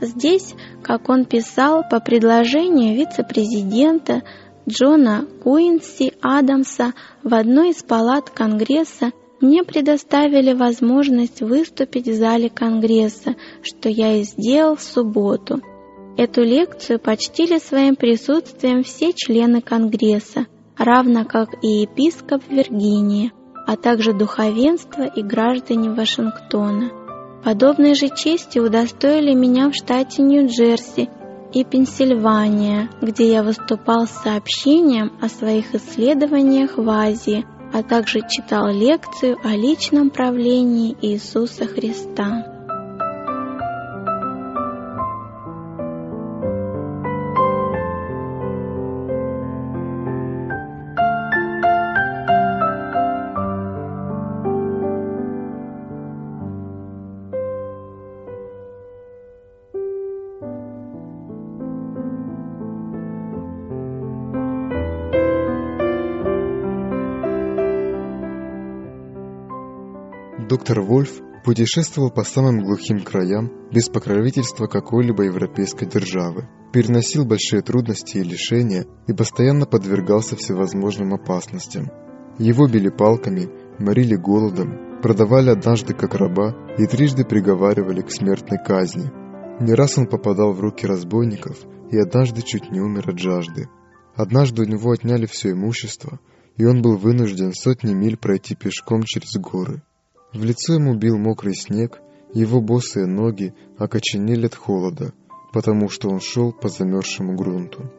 Здесь, 0.00 0.54
как 0.84 1.08
он 1.08 1.24
писал, 1.24 1.82
по 1.90 1.98
предложению 1.98 2.94
вице-президента 2.94 4.22
Джона 4.68 5.26
Куинси 5.42 6.12
Адамса 6.22 6.92
в 7.24 7.34
одной 7.34 7.70
из 7.70 7.82
палат 7.82 8.30
Конгресса 8.30 9.10
мне 9.40 9.64
предоставили 9.64 10.52
возможность 10.52 11.40
выступить 11.40 12.06
в 12.06 12.14
зале 12.14 12.50
Конгресса, 12.50 13.34
что 13.62 13.88
я 13.88 14.18
и 14.18 14.22
сделал 14.22 14.76
в 14.76 14.82
субботу. 14.82 15.60
Эту 16.18 16.42
лекцию 16.42 16.98
почтили 16.98 17.58
своим 17.58 17.94
присутствием 17.94 18.82
все 18.82 19.12
члены 19.12 19.60
Конгресса, 19.60 20.46
равно 20.76 21.24
как 21.24 21.50
и 21.62 21.82
епископ 21.82 22.42
Виргинии, 22.50 23.30
а 23.68 23.76
также 23.76 24.12
духовенство 24.12 25.04
и 25.04 25.22
граждане 25.22 25.90
Вашингтона. 25.90 26.90
Подобной 27.44 27.94
же 27.94 28.08
чести 28.08 28.58
удостоили 28.58 29.32
меня 29.32 29.70
в 29.70 29.76
штате 29.76 30.22
Нью-Джерси 30.22 31.08
и 31.54 31.64
Пенсильвания, 31.64 32.90
где 33.00 33.30
я 33.30 33.44
выступал 33.44 34.08
с 34.08 34.22
сообщением 34.24 35.12
о 35.20 35.28
своих 35.28 35.72
исследованиях 35.72 36.78
в 36.78 36.90
Азии, 36.90 37.46
а 37.72 37.84
также 37.84 38.22
читал 38.28 38.66
лекцию 38.72 39.36
о 39.44 39.50
личном 39.50 40.10
правлении 40.10 40.96
Иисуса 41.00 41.66
Христа. 41.66 42.57
Доктор 70.58 70.80
Вольф 70.80 71.20
путешествовал 71.44 72.10
по 72.10 72.24
самым 72.24 72.64
глухим 72.64 73.04
краям 73.04 73.48
без 73.70 73.88
покровительства 73.88 74.66
какой-либо 74.66 75.22
европейской 75.22 75.86
державы, 75.86 76.48
переносил 76.72 77.24
большие 77.24 77.62
трудности 77.62 78.18
и 78.18 78.24
лишения 78.24 78.84
и 79.06 79.12
постоянно 79.12 79.66
подвергался 79.66 80.34
всевозможным 80.34 81.14
опасностям. 81.14 81.92
Его 82.38 82.66
били 82.66 82.88
палками, 82.88 83.48
морили 83.78 84.16
голодом, 84.16 85.00
продавали 85.00 85.50
однажды 85.50 85.94
как 85.94 86.16
раба 86.16 86.56
и 86.76 86.86
трижды 86.86 87.24
приговаривали 87.24 88.00
к 88.00 88.10
смертной 88.10 88.58
казни. 88.58 89.12
Не 89.60 89.74
раз 89.74 89.96
он 89.96 90.08
попадал 90.08 90.52
в 90.52 90.60
руки 90.60 90.88
разбойников 90.88 91.56
и 91.92 91.98
однажды 91.98 92.42
чуть 92.42 92.72
не 92.72 92.80
умер 92.80 93.10
от 93.10 93.20
жажды. 93.20 93.68
Однажды 94.16 94.62
у 94.62 94.64
него 94.64 94.90
отняли 94.90 95.26
все 95.26 95.52
имущество, 95.52 96.18
и 96.56 96.64
он 96.64 96.82
был 96.82 96.96
вынужден 96.96 97.52
сотни 97.52 97.94
миль 97.94 98.16
пройти 98.16 98.56
пешком 98.56 99.04
через 99.04 99.36
горы. 99.36 99.82
В 100.32 100.44
лицо 100.44 100.74
ему 100.74 100.94
бил 100.94 101.16
мокрый 101.16 101.54
снег, 101.54 102.00
его 102.34 102.60
босые 102.60 103.06
ноги 103.06 103.54
окоченели 103.78 104.46
от 104.46 104.54
холода, 104.54 105.12
потому 105.52 105.88
что 105.88 106.10
он 106.10 106.20
шел 106.20 106.52
по 106.52 106.68
замерзшему 106.68 107.34
грунту. 107.34 107.90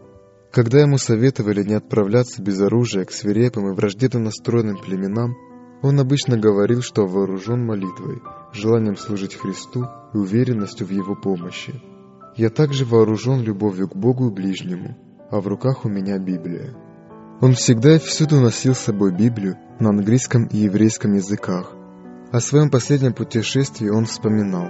Когда 0.51 0.81
ему 0.81 0.97
советовали 0.97 1.63
не 1.63 1.73
отправляться 1.73 2.41
без 2.41 2.59
оружия 2.61 3.05
к 3.05 3.11
свирепым 3.11 3.69
и 3.69 3.75
враждебно 3.75 4.19
настроенным 4.19 4.77
племенам, 4.77 5.35
он 5.81 5.99
обычно 5.99 6.37
говорил, 6.37 6.81
что 6.81 7.05
вооружен 7.05 7.65
молитвой, 7.65 8.21
желанием 8.51 8.95
служить 8.95 9.35
Христу 9.35 9.85
и 10.13 10.17
уверенностью 10.17 10.85
в 10.85 10.91
Его 10.91 11.15
помощи. 11.15 11.81
«Я 12.35 12.49
также 12.49 12.85
вооружен 12.85 13.41
любовью 13.41 13.89
к 13.89 13.95
Богу 13.95 14.29
и 14.29 14.33
ближнему, 14.33 14.97
а 15.31 15.39
в 15.39 15.47
руках 15.47 15.85
у 15.85 15.89
меня 15.89 16.17
Библия». 16.19 16.75
Он 17.41 17.53
всегда 17.53 17.95
и 17.95 17.99
всюду 17.99 18.41
носил 18.41 18.75
с 18.75 18.79
собой 18.79 19.15
Библию 19.15 19.55
на 19.79 19.89
английском 19.89 20.45
и 20.45 20.57
еврейском 20.57 21.13
языках, 21.13 21.73
о 22.31 22.39
своем 22.39 22.69
последнем 22.69 23.13
путешествии 23.13 23.89
он 23.89 24.05
вспоминал. 24.05 24.69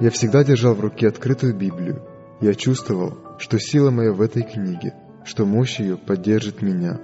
«Я 0.00 0.10
всегда 0.10 0.44
держал 0.44 0.74
в 0.74 0.80
руке 0.80 1.08
открытую 1.08 1.56
Библию. 1.56 2.02
Я 2.40 2.54
чувствовал, 2.54 3.18
что 3.38 3.58
сила 3.58 3.90
моя 3.90 4.12
в 4.12 4.20
этой 4.20 4.42
книге, 4.42 4.94
что 5.24 5.46
мощь 5.46 5.80
ее 5.80 5.96
поддержит 5.96 6.62
меня». 6.62 7.00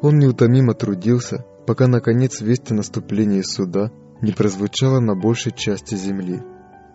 Он 0.00 0.18
неутомимо 0.18 0.74
трудился, 0.74 1.44
пока, 1.66 1.88
наконец, 1.88 2.40
весть 2.40 2.70
о 2.70 2.74
наступлении 2.74 3.42
суда 3.42 3.90
не 4.20 4.32
прозвучала 4.32 5.00
на 5.00 5.16
большей 5.16 5.52
части 5.52 5.94
земли. 5.94 6.42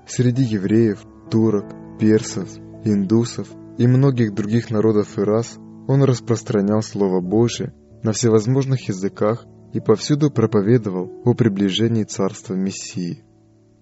Среди 0.08 0.44
евреев, 0.44 1.00
турок, 1.30 1.66
персов, 2.00 2.50
индусов 2.86 3.50
и 3.78 3.88
многих 3.88 4.34
других 4.34 4.70
народов 4.70 5.18
и 5.18 5.22
рас 5.22 5.58
он 5.88 6.04
распространял 6.04 6.82
Слово 6.82 7.20
Божие 7.20 7.74
на 8.04 8.14
всевозможных 8.14 8.88
языках 8.88 9.46
и 9.74 9.80
повсюду 9.80 10.32
проповедовал 10.32 11.22
о 11.26 11.34
приближении 11.34 12.04
царства 12.04 12.54
Мессии. 12.54 13.24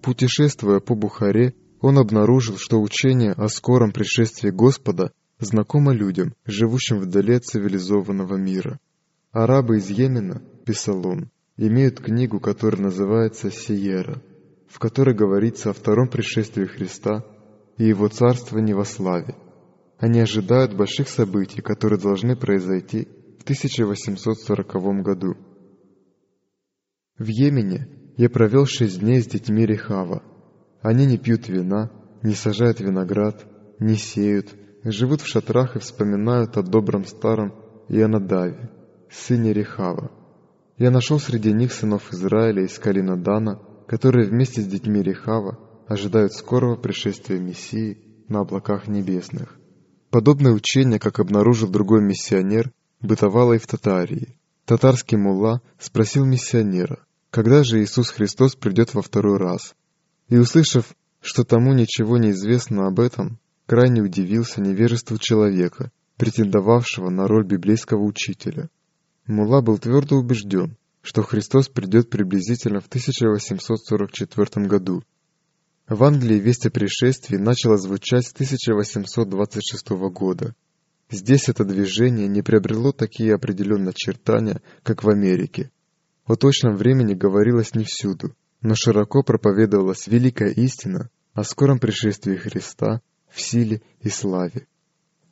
Путешествуя 0.02 0.80
по 0.80 0.94
Бухаре, 0.94 1.54
он 1.80 1.98
обнаружил, 1.98 2.56
что 2.56 2.80
учение 2.80 3.32
о 3.32 3.48
скором 3.48 3.92
пришествии 3.92 4.50
Господа 4.50 5.12
знакомо 5.38 5.92
людям, 5.92 6.34
живущим 6.44 6.98
вдали 6.98 7.34
от 7.34 7.44
цивилизованного 7.44 8.36
мира. 8.36 8.78
Арабы 9.30 9.78
из 9.78 9.88
Йемена, 9.88 10.42
писал 10.64 11.06
он, 11.06 11.30
имеют 11.56 12.00
книгу, 12.00 12.40
которая 12.40 12.82
называется 12.82 13.50
«Сиера», 13.50 14.22
в 14.68 14.78
которой 14.78 15.14
говорится 15.14 15.70
о 15.70 15.72
втором 15.72 16.08
пришествии 16.08 16.64
Христа 16.64 17.24
и 17.76 17.86
Его 17.86 18.08
царствовании 18.08 18.72
во 18.72 18.84
славе. 18.84 19.36
Они 19.98 20.20
ожидают 20.20 20.74
больших 20.74 21.08
событий, 21.08 21.60
которые 21.60 22.00
должны 22.00 22.36
произойти 22.36 23.08
в 23.38 23.42
1840 23.42 25.02
году. 25.02 25.36
В 27.18 27.26
Йемене 27.26 27.88
я 28.16 28.30
провел 28.30 28.64
шесть 28.64 29.00
дней 29.00 29.20
с 29.20 29.26
детьми 29.26 29.66
Рехава. 29.66 30.22
Они 30.82 31.04
не 31.04 31.18
пьют 31.18 31.48
вина, 31.48 31.90
не 32.22 32.34
сажают 32.34 32.78
виноград, 32.78 33.44
не 33.80 33.96
сеют, 33.96 34.54
живут 34.84 35.22
в 35.22 35.26
шатрах 35.26 35.74
и 35.74 35.80
вспоминают 35.80 36.56
о 36.56 36.62
добром 36.62 37.04
старом 37.04 37.54
Ионадаве, 37.88 38.70
сыне 39.10 39.52
Рехава. 39.52 40.12
Я 40.76 40.92
нашел 40.92 41.18
среди 41.18 41.52
них 41.52 41.72
сынов 41.72 42.12
Израиля 42.12 42.62
из 42.62 42.78
колена 42.78 43.16
Дана, 43.16 43.60
которые 43.88 44.28
вместе 44.28 44.60
с 44.60 44.66
детьми 44.66 45.02
Рехава 45.02 45.58
ожидают 45.88 46.34
скорого 46.34 46.76
пришествия 46.76 47.40
Мессии 47.40 47.98
на 48.28 48.42
облаках 48.42 48.86
небесных. 48.86 49.58
Подобное 50.10 50.52
учение, 50.52 51.00
как 51.00 51.18
обнаружил 51.18 51.68
другой 51.68 52.00
миссионер, 52.00 52.70
бытовало 53.00 53.54
и 53.54 53.58
в 53.58 53.66
Татарии. 53.66 54.38
Татарский 54.66 55.16
мулла 55.16 55.62
спросил 55.78 56.24
миссионера, 56.24 57.00
когда 57.30 57.62
же 57.62 57.82
Иисус 57.82 58.10
Христос 58.10 58.56
придет 58.56 58.94
во 58.94 59.02
второй 59.02 59.38
раз. 59.38 59.74
И 60.28 60.36
услышав, 60.36 60.94
что 61.20 61.44
тому 61.44 61.74
ничего 61.74 62.18
не 62.18 62.30
известно 62.30 62.86
об 62.86 63.00
этом, 63.00 63.38
крайне 63.66 64.02
удивился 64.02 64.60
невежеству 64.60 65.18
человека, 65.18 65.90
претендовавшего 66.16 67.10
на 67.10 67.26
роль 67.28 67.44
библейского 67.44 68.02
учителя. 68.02 68.68
Мулла 69.26 69.60
был 69.60 69.78
твердо 69.78 70.16
убежден, 70.16 70.76
что 71.02 71.22
Христос 71.22 71.68
придет 71.68 72.08
приблизительно 72.08 72.80
в 72.80 72.86
1844 72.86 74.66
году. 74.66 75.02
В 75.86 76.04
Англии 76.04 76.38
весть 76.38 76.66
о 76.66 76.70
пришествии 76.70 77.36
начала 77.36 77.76
звучать 77.78 78.26
с 78.26 78.32
1826 78.32 79.88
года. 80.12 80.54
Здесь 81.10 81.48
это 81.48 81.64
движение 81.64 82.28
не 82.28 82.42
приобрело 82.42 82.92
такие 82.92 83.34
определенные 83.34 83.90
очертания, 83.90 84.60
как 84.82 85.02
в 85.02 85.08
Америке. 85.08 85.70
О 86.28 86.36
точном 86.36 86.76
времени 86.76 87.14
говорилось 87.14 87.74
не 87.74 87.84
всюду, 87.84 88.34
но 88.60 88.74
широко 88.74 89.22
проповедовалась 89.22 90.06
великая 90.06 90.50
истина 90.50 91.08
о 91.32 91.42
скором 91.42 91.78
пришествии 91.78 92.36
Христа 92.36 93.00
в 93.30 93.40
силе 93.40 93.80
и 94.02 94.10
славе. 94.10 94.66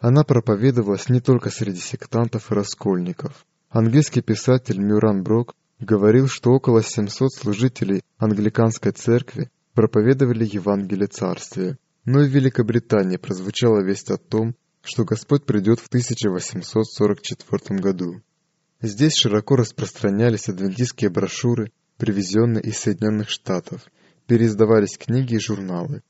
Она 0.01 0.25
проповедовалась 0.25 1.11
не 1.11 1.21
только 1.21 1.51
среди 1.51 1.81
сектантов 1.81 2.51
и 2.51 2.55
раскольников. 2.55 3.45
Английский 3.69 4.23
писатель 4.23 4.79
Мюран 4.79 5.23
Брок 5.23 5.55
говорил, 5.81 6.29
что 6.29 6.53
около 6.53 6.83
700 6.83 7.31
служителей 7.31 8.03
англиканской 8.17 8.93
церкви 8.93 9.51
проповедовали 9.75 10.49
Евангелие 10.51 11.09
Царствия. 11.09 11.77
Но 12.07 12.23
и 12.23 12.27
в 12.27 12.33
Великобритании 12.33 13.19
прозвучала 13.19 13.85
весть 13.85 14.11
о 14.11 14.17
том, 14.17 14.55
что 14.81 15.05
Господь 15.05 15.45
придет 15.45 15.79
в 15.79 15.89
1844 15.89 17.81
году. 17.81 18.23
Здесь 18.87 19.15
широко 19.17 19.57
распространялись 19.57 20.49
адвентистские 20.49 21.11
брошюры, 21.11 21.73
привезенные 21.97 22.63
из 22.63 22.79
Соединенных 22.79 23.31
Штатов, 23.31 23.81
переиздавались 24.29 24.97
книги 24.97 25.35
и 25.35 25.41
журналы. 25.41 26.03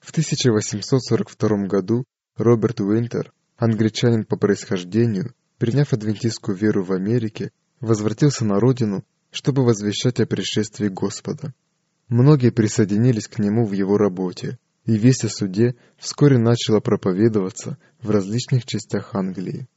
В 0.00 0.12
1842 0.12 1.66
году 1.66 2.04
Роберт 2.36 2.80
Уинтер, 2.80 3.34
англичанин 3.58 4.24
по 4.24 4.36
происхождению, 4.36 5.34
приняв 5.58 5.92
адвентистскую 5.92 6.56
веру 6.56 6.82
в 6.82 6.92
Америке, 6.92 7.50
возвратился 7.80 8.46
на 8.46 8.58
родину, 8.58 9.04
чтобы 9.30 9.62
возвещать 9.62 10.18
о 10.20 10.26
пришествии 10.26 10.88
Господа. 10.88 11.52
Многие 12.08 12.50
присоединились 12.50 13.28
к 13.28 13.40
нему 13.40 13.66
в 13.66 13.72
его 13.72 13.98
работе, 13.98 14.58
и 14.86 14.96
весть 14.96 15.24
о 15.24 15.28
суде 15.28 15.76
вскоре 15.98 16.38
начала 16.38 16.80
проповедоваться 16.80 17.76
в 18.00 18.08
различных 18.08 18.64
частях 18.64 19.14
Англии. 19.14 19.68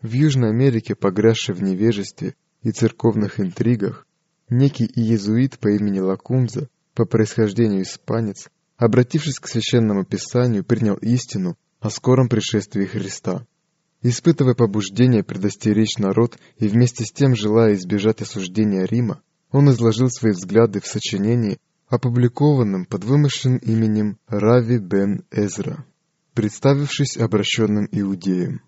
В 0.00 0.12
Южной 0.12 0.50
Америке, 0.50 0.94
погрязшей 0.94 1.56
в 1.56 1.62
невежестве 1.62 2.36
и 2.62 2.70
церковных 2.70 3.40
интригах, 3.40 4.06
некий 4.48 4.86
иезуит 4.86 5.58
по 5.58 5.68
имени 5.68 5.98
Лакунза, 5.98 6.68
по 6.94 7.04
происхождению 7.04 7.82
испанец, 7.82 8.48
обратившись 8.76 9.40
к 9.40 9.48
священному 9.48 10.04
писанию, 10.04 10.64
принял 10.64 10.94
истину 10.94 11.56
о 11.80 11.90
скором 11.90 12.28
пришествии 12.28 12.84
Христа. 12.84 13.44
Испытывая 14.02 14.54
побуждение 14.54 15.24
предостеречь 15.24 15.98
народ 15.98 16.38
и 16.58 16.68
вместе 16.68 17.04
с 17.04 17.10
тем 17.10 17.34
желая 17.34 17.74
избежать 17.74 18.22
осуждения 18.22 18.84
Рима, 18.84 19.20
он 19.50 19.68
изложил 19.70 20.10
свои 20.10 20.30
взгляды 20.30 20.80
в 20.80 20.86
сочинении, 20.86 21.58
опубликованном 21.88 22.84
под 22.84 23.02
вымышленным 23.02 23.58
именем 23.58 24.18
Рави 24.28 24.78
бен 24.78 25.24
Эзра, 25.32 25.84
представившись 26.34 27.16
обращенным 27.16 27.88
иудеем. 27.90 28.60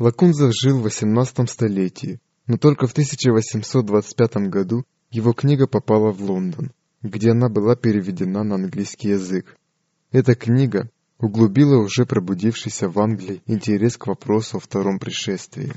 Лакунза 0.00 0.50
жил 0.50 0.80
в 0.80 0.86
XVIII 0.86 1.46
столетии, 1.46 2.20
но 2.46 2.56
только 2.56 2.86
в 2.86 2.92
1825 2.92 4.48
году 4.48 4.86
его 5.10 5.34
книга 5.34 5.66
попала 5.66 6.10
в 6.10 6.22
Лондон, 6.22 6.72
где 7.02 7.32
она 7.32 7.50
была 7.50 7.76
переведена 7.76 8.42
на 8.42 8.54
английский 8.54 9.10
язык. 9.10 9.58
Эта 10.10 10.34
книга 10.34 10.88
углубила 11.18 11.76
уже 11.76 12.06
пробудившийся 12.06 12.88
в 12.88 12.98
Англии 12.98 13.42
интерес 13.44 13.98
к 13.98 14.06
вопросу 14.06 14.56
о 14.56 14.60
втором 14.60 14.98
пришествии. 14.98 15.74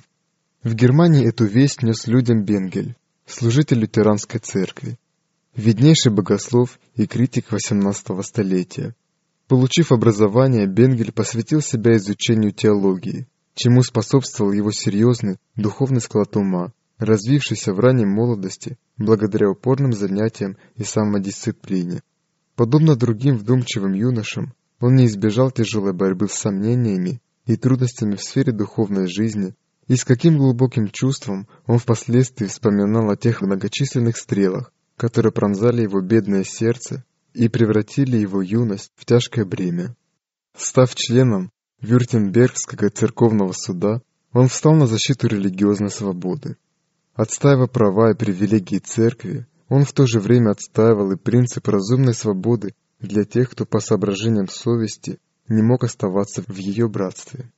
В 0.64 0.74
Германии 0.74 1.28
эту 1.28 1.44
весть 1.44 1.84
нес 1.84 2.08
людям 2.08 2.46
Бенгель, 2.46 2.96
служитель 3.26 3.80
лютеранской 3.80 4.40
церкви, 4.40 4.98
виднейший 5.54 6.14
богослов 6.14 6.80
и 6.96 7.08
критик 7.08 7.52
XVIII 7.52 8.24
столетия. 8.24 8.96
Получив 9.50 9.92
образование, 9.92 10.66
Бенгель 10.66 11.12
посвятил 11.12 11.60
себя 11.60 11.98
изучению 11.98 12.54
теологии, 12.54 13.28
чему 13.54 13.84
способствовал 13.84 14.52
его 14.52 14.72
серьезный 14.72 15.38
духовный 15.56 16.02
склад 16.02 16.36
ума, 16.36 16.74
развившийся 16.98 17.74
в 17.74 17.80
ранней 17.80 18.06
молодости 18.06 18.78
благодаря 18.98 19.50
упорным 19.50 19.94
занятиям 19.94 20.58
и 20.76 20.84
самодисциплине. 20.84 22.02
Подобно 22.56 22.96
другим 22.96 23.38
вдумчивым 23.38 23.94
юношам, 23.94 24.54
он 24.80 24.96
не 24.96 25.06
избежал 25.06 25.52
тяжелой 25.52 25.94
борьбы 25.94 26.28
с 26.28 26.34
сомнениями 26.34 27.22
и 27.46 27.56
трудностями 27.56 28.16
в 28.16 28.24
сфере 28.24 28.52
духовной 28.52 29.08
жизни, 29.08 29.56
и 29.88 29.96
с 29.96 30.06
каким 30.06 30.38
глубоким 30.38 30.90
чувством 30.90 31.48
он 31.66 31.78
впоследствии 31.78 32.46
вспоминал 32.46 33.10
о 33.10 33.18
тех 33.18 33.42
многочисленных 33.42 34.18
стрелах, 34.18 34.72
которые 34.96 35.32
пронзали 35.32 35.82
его 35.82 36.02
бедное 36.02 36.44
сердце 36.44 37.04
и 37.34 37.50
превратили 37.50 38.18
его 38.18 38.42
юность 38.42 38.92
в 38.96 39.06
тяжкое 39.06 39.46
бремя. 39.46 39.96
Став 40.56 40.94
членом 40.96 41.52
Вюртембергского 41.84 42.90
церковного 42.90 43.52
суда, 43.52 44.02
он 44.32 44.48
встал 44.48 44.74
на 44.74 44.88
защиту 44.88 45.28
религиозной 45.28 45.90
свободы. 45.90 46.56
Отстаивая 47.14 47.68
права 47.68 48.12
и 48.12 48.16
привилегии 48.16 48.80
церкви, 48.80 49.46
он 49.68 49.84
в 49.84 49.92
то 49.92 50.08
же 50.08 50.22
время 50.22 50.52
отстаивал 50.52 51.12
и 51.12 51.18
принцип 51.18 51.68
разумной 51.68 52.14
свободы 52.14 52.74
для 53.02 53.26
тех, 53.26 53.52
кто 53.52 53.66
по 53.66 53.80
соображениям 53.80 54.48
совести 54.48 55.20
не 55.50 55.62
мог 55.62 55.84
оставаться 55.84 56.42
в 56.48 56.56
ее 56.56 56.88
братстве. 56.88 57.52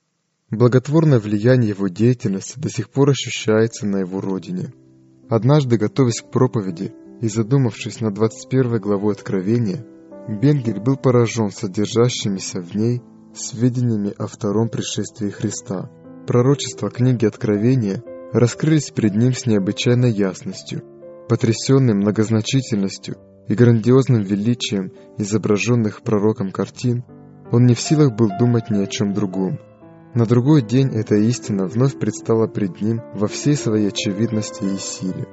Благотворное 0.50 1.20
влияние 1.20 1.70
его 1.70 1.88
деятельности 1.88 2.60
до 2.60 2.70
сих 2.70 2.90
пор 2.90 3.12
ощущается 3.12 3.86
на 3.86 3.98
его 3.98 4.22
родине. 4.22 4.74
Однажды, 5.30 5.78
готовясь 5.78 6.22
к 6.22 6.32
проповеди 6.32 6.94
и 7.22 7.28
задумавшись 7.28 8.02
над 8.02 8.16
21 8.16 8.80
главой 8.80 9.14
Откровения, 9.14 9.86
Бенгель 10.28 10.80
был 10.80 10.98
поражен 10.98 11.52
содержащимися 11.52 12.60
в 12.60 12.76
ней 12.76 13.04
сведениями 13.38 14.14
о 14.18 14.28
втором 14.28 14.70
пришествии 14.70 15.30
Христа. 15.30 15.90
Пророчества 16.28 16.90
книги 16.90 17.26
Откровения 17.26 18.04
раскрылись 18.34 18.92
перед 18.92 19.16
ним 19.16 19.34
с 19.34 19.46
необычайной 19.46 20.12
ясностью, 20.12 20.82
потрясенный 21.30 21.94
многозначительностью 21.94 23.18
и 23.48 23.54
грандиозным 23.54 24.24
величием 24.24 24.92
изображенных 25.18 26.02
пророком 26.02 26.52
картин, 26.52 27.04
он 27.52 27.66
не 27.66 27.76
в 27.76 27.80
силах 27.80 28.16
был 28.16 28.30
думать 28.40 28.70
ни 28.70 28.82
о 28.82 28.88
чем 28.88 29.14
другом. 29.14 29.60
На 30.14 30.26
другой 30.26 30.62
день 30.62 30.90
эта 30.94 31.16
истина 31.16 31.68
вновь 31.68 32.00
предстала 32.00 32.48
пред 32.48 32.82
ним 32.82 33.02
во 33.14 33.28
всей 33.28 33.56
своей 33.56 33.90
очевидности 33.90 34.64
и 34.64 34.78
силе. 34.78 35.28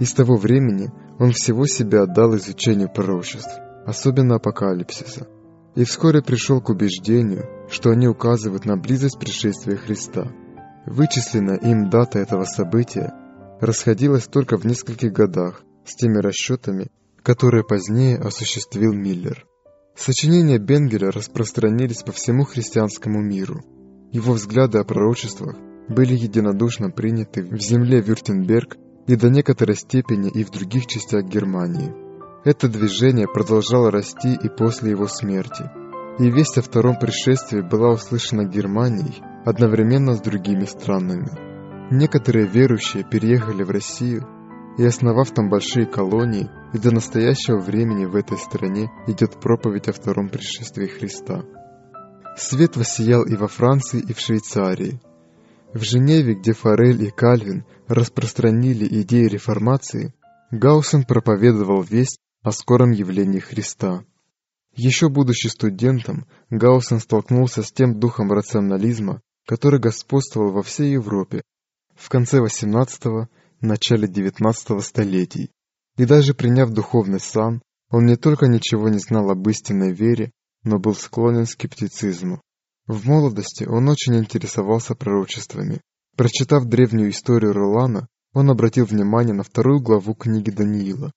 И 0.00 0.04
с 0.04 0.12
того 0.12 0.36
времени 0.36 0.90
он 1.18 1.30
всего 1.30 1.66
себя 1.66 2.02
отдал 2.02 2.36
изучению 2.36 2.92
пророчеств, 2.92 3.52
особенно 3.86 4.36
апокалипсиса, 4.36 5.28
и 5.74 5.84
вскоре 5.84 6.22
пришел 6.22 6.60
к 6.60 6.70
убеждению, 6.70 7.48
что 7.68 7.90
они 7.90 8.06
указывают 8.06 8.64
на 8.64 8.76
близость 8.76 9.18
пришествия 9.18 9.76
Христа. 9.76 10.32
Вычисленная 10.86 11.56
им 11.56 11.90
дата 11.90 12.18
этого 12.18 12.44
события 12.44 13.12
расходилась 13.60 14.26
только 14.26 14.56
в 14.56 14.64
нескольких 14.64 15.12
годах 15.12 15.62
с 15.84 15.94
теми 15.96 16.18
расчетами, 16.18 16.88
которые 17.22 17.64
позднее 17.64 18.18
осуществил 18.18 18.92
Миллер. 18.92 19.46
Сочинения 19.96 20.58
Бенгеля 20.58 21.10
распространились 21.10 22.02
по 22.02 22.12
всему 22.12 22.44
христианскому 22.44 23.22
миру. 23.22 23.62
Его 24.12 24.32
взгляды 24.32 24.78
о 24.78 24.84
пророчествах 24.84 25.56
были 25.88 26.14
единодушно 26.14 26.90
приняты 26.90 27.42
в 27.42 27.60
земле 27.60 28.00
Вюртемберг 28.00 28.76
и 29.06 29.16
до 29.16 29.28
некоторой 29.30 29.76
степени 29.76 30.30
и 30.30 30.44
в 30.44 30.50
других 30.50 30.86
частях 30.86 31.24
Германии. 31.24 32.03
Это 32.44 32.68
движение 32.68 33.26
продолжало 33.26 33.90
расти 33.90 34.34
и 34.34 34.50
после 34.50 34.90
его 34.90 35.06
смерти, 35.08 35.64
и 36.18 36.30
весть 36.30 36.58
о 36.58 36.62
втором 36.62 36.98
пришествии 36.98 37.62
была 37.62 37.92
услышана 37.92 38.44
Германией 38.44 39.22
одновременно 39.46 40.14
с 40.14 40.20
другими 40.20 40.66
странами. 40.66 41.26
Некоторые 41.90 42.46
верующие 42.46 43.02
переехали 43.02 43.62
в 43.62 43.70
Россию 43.70 44.28
и 44.76 44.84
основав 44.84 45.30
там 45.30 45.48
большие 45.48 45.86
колонии, 45.86 46.50
и 46.74 46.78
до 46.78 46.90
настоящего 46.90 47.60
времени 47.60 48.04
в 48.04 48.14
этой 48.14 48.36
стране 48.36 48.90
идет 49.06 49.40
проповедь 49.40 49.88
о 49.88 49.94
втором 49.94 50.28
пришествии 50.28 50.86
Христа. 50.86 51.44
Свет 52.36 52.76
воссиял 52.76 53.24
и 53.24 53.36
во 53.36 53.48
Франции, 53.48 54.04
и 54.06 54.12
в 54.12 54.20
Швейцарии. 54.20 55.00
В 55.72 55.82
Женеве, 55.82 56.34
где 56.34 56.52
Форель 56.52 57.04
и 57.04 57.10
Кальвин 57.10 57.64
распространили 57.88 58.86
идеи 59.00 59.28
реформации, 59.28 60.12
Гаусен 60.50 61.04
проповедовал 61.04 61.80
весть 61.82 62.18
о 62.44 62.52
скором 62.52 62.92
явлении 62.92 63.40
Христа. 63.40 64.04
Еще 64.76 65.08
будучи 65.08 65.46
студентом, 65.46 66.26
Гаусен 66.50 67.00
столкнулся 67.00 67.62
с 67.62 67.72
тем 67.72 67.98
духом 67.98 68.30
рационализма, 68.30 69.22
который 69.46 69.80
господствовал 69.80 70.52
во 70.52 70.62
всей 70.62 70.92
Европе 70.92 71.42
в 71.96 72.08
конце 72.10 72.40
XVIII– 72.40 73.28
начале 73.62 74.06
XIX 74.06 74.80
столетий. 74.82 75.50
И 75.96 76.04
даже 76.04 76.34
приняв 76.34 76.70
духовный 76.70 77.20
сан, 77.20 77.62
он 77.90 78.04
не 78.04 78.16
только 78.16 78.46
ничего 78.46 78.90
не 78.90 78.98
знал 78.98 79.30
об 79.30 79.48
истинной 79.48 79.94
вере, 79.94 80.30
но 80.64 80.78
был 80.78 80.94
склонен 80.94 81.46
к 81.46 81.50
скептицизму. 81.50 82.42
В 82.86 83.06
молодости 83.06 83.64
он 83.64 83.88
очень 83.88 84.16
интересовался 84.16 84.94
пророчествами. 84.94 85.80
Прочитав 86.16 86.66
древнюю 86.66 87.10
историю 87.10 87.54
Ролана, 87.54 88.06
он 88.34 88.50
обратил 88.50 88.84
внимание 88.84 89.34
на 89.34 89.44
вторую 89.44 89.80
главу 89.80 90.14
книги 90.14 90.50
Даниила 90.50 91.10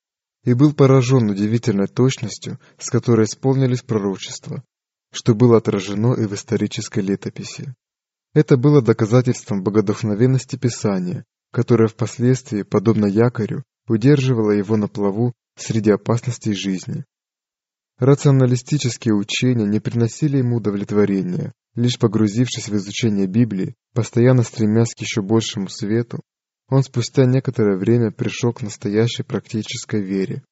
и 0.48 0.54
был 0.54 0.72
поражен 0.72 1.30
удивительной 1.30 1.88
точностью, 1.88 2.58
с 2.78 2.90
которой 2.90 3.26
исполнились 3.26 3.82
пророчества, 3.82 4.64
что 5.12 5.36
было 5.36 5.58
отражено 5.58 6.14
и 6.14 6.26
в 6.26 6.34
исторической 6.34 7.02
летописи. 7.02 7.76
Это 8.34 8.56
было 8.56 8.82
доказательством 8.82 9.62
богодухновенности 9.62 10.56
Писания, 10.56 11.26
которое 11.52 11.90
впоследствии, 11.90 12.64
подобно 12.64 13.08
якорю, 13.08 13.66
удерживало 13.90 14.52
его 14.52 14.78
на 14.78 14.88
плаву 14.88 15.34
среди 15.58 15.92
опасностей 15.92 16.54
жизни. 16.54 17.04
Рационалистические 17.98 19.16
учения 19.16 19.66
не 19.66 19.82
приносили 19.82 20.38
ему 20.38 20.58
удовлетворения. 20.58 21.52
Лишь 21.76 22.00
погрузившись 22.00 22.70
в 22.70 22.76
изучение 22.78 23.28
Библии, 23.28 23.76
постоянно 23.94 24.44
стремясь 24.44 24.96
к 24.96 25.02
еще 25.02 25.22
большему 25.22 25.68
свету, 25.68 26.22
он 26.70 26.84
спустя 26.84 27.26
некоторое 27.26 27.78
время 27.78 28.12
пришел 28.12 28.54
к 28.54 28.62
настоящей 28.62 29.24
практической 29.24 30.02
вере. 30.02 30.44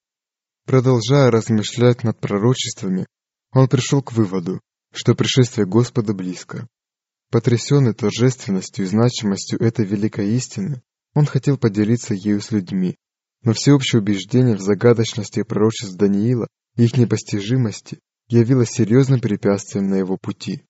Продолжая 0.65 1.29
размышлять 1.29 2.03
над 2.03 2.19
пророчествами, 2.19 3.05
он 3.51 3.67
пришел 3.67 4.01
к 4.01 4.13
выводу, 4.13 4.61
что 4.93 5.13
пришествие 5.13 5.67
Господа 5.67 6.13
близко. 6.13 6.67
Потрясенный 7.31 7.93
торжественностью 7.93 8.85
и 8.85 8.87
значимостью 8.87 9.61
этой 9.61 9.85
великой 9.85 10.35
истины, 10.35 10.81
он 11.13 11.25
хотел 11.25 11.57
поделиться 11.57 12.13
ею 12.13 12.41
с 12.41 12.51
людьми, 12.51 12.95
но 13.43 13.53
всеобщее 13.53 14.01
убеждение 14.01 14.55
в 14.55 14.61
загадочности 14.61 15.43
пророчеств 15.43 15.95
Даниила 15.95 16.47
их 16.75 16.97
непостижимости 16.97 17.99
явилось 18.27 18.69
серьезным 18.69 19.19
препятствием 19.19 19.89
на 19.89 19.95
его 19.95 20.17
пути. 20.17 20.63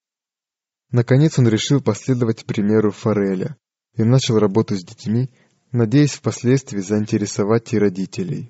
Наконец 0.92 1.40
он 1.40 1.48
решил 1.48 1.82
последовать 1.82 2.46
примеру 2.46 2.92
Фореля 2.92 3.58
и 3.96 4.04
начал 4.04 4.40
работу 4.40 4.76
с 4.76 4.84
детьми, 4.84 5.30
надеясь 5.72 6.14
впоследствии 6.14 6.80
заинтересовать 6.80 7.74
и 7.74 7.80
родителей. 7.80 8.50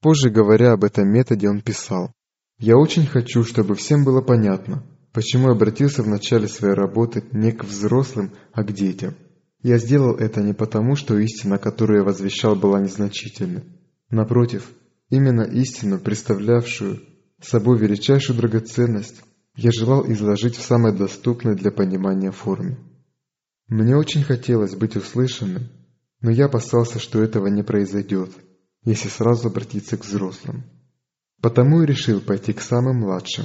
Позже, 0.00 0.30
говоря 0.30 0.72
об 0.72 0.84
этом 0.84 1.08
методе, 1.08 1.48
он 1.48 1.60
писал, 1.60 2.12
«Я 2.58 2.76
очень 2.76 3.06
хочу, 3.06 3.44
чтобы 3.44 3.74
всем 3.74 4.04
было 4.04 4.20
понятно, 4.20 4.84
почему 5.12 5.48
я 5.48 5.52
обратился 5.52 6.02
в 6.02 6.08
начале 6.08 6.48
своей 6.48 6.74
работы 6.74 7.24
не 7.32 7.52
к 7.52 7.64
взрослым, 7.64 8.32
а 8.52 8.62
к 8.62 8.72
детям. 8.72 9.14
Я 9.62 9.78
сделал 9.78 10.14
это 10.16 10.40
не 10.40 10.54
потому, 10.54 10.94
что 10.94 11.18
истина, 11.18 11.58
которую 11.58 11.98
я 11.98 12.04
возвещал, 12.04 12.54
была 12.54 12.80
незначительной. 12.80 13.64
Напротив, 14.10 14.70
Именно 15.10 15.42
истину, 15.42 15.98
представлявшую 15.98 17.00
собой 17.40 17.78
величайшую 17.78 18.36
драгоценность, 18.36 19.22
я 19.56 19.70
желал 19.72 20.04
изложить 20.10 20.56
в 20.56 20.62
самой 20.62 20.94
доступной 20.94 21.54
для 21.56 21.70
понимания 21.70 22.30
форме. 22.30 22.76
Мне 23.68 23.96
очень 23.96 24.22
хотелось 24.22 24.74
быть 24.74 24.96
услышанным, 24.96 25.68
но 26.22 26.30
я 26.30 26.46
опасался, 26.46 26.98
что 26.98 27.22
этого 27.22 27.48
не 27.48 27.62
произойдет, 27.62 28.30
если 28.82 29.08
сразу 29.08 29.48
обратиться 29.48 29.98
к 29.98 30.04
взрослым. 30.04 30.64
Потому 31.42 31.82
и 31.82 31.86
решил 31.86 32.20
пойти 32.20 32.54
к 32.54 32.62
самым 32.62 33.00
младшим. 33.00 33.44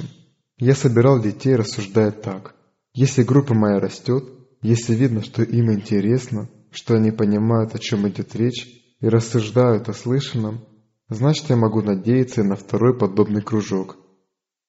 Я 0.56 0.74
собирал 0.74 1.20
детей, 1.20 1.54
рассуждая 1.56 2.10
так. 2.10 2.54
Если 2.94 3.22
группа 3.22 3.54
моя 3.54 3.78
растет, 3.78 4.24
если 4.62 4.94
видно, 4.94 5.22
что 5.22 5.42
им 5.42 5.70
интересно, 5.70 6.48
что 6.70 6.94
они 6.94 7.10
понимают, 7.10 7.74
о 7.74 7.78
чем 7.78 8.08
идет 8.08 8.34
речь, 8.34 8.66
и 9.00 9.08
рассуждают 9.08 9.90
о 9.90 9.92
слышанном, 9.92 10.64
значит 11.10 11.50
я 11.50 11.56
могу 11.56 11.82
надеяться 11.82 12.42
на 12.42 12.56
второй 12.56 12.98
подобный 12.98 13.42
кружок. 13.42 13.98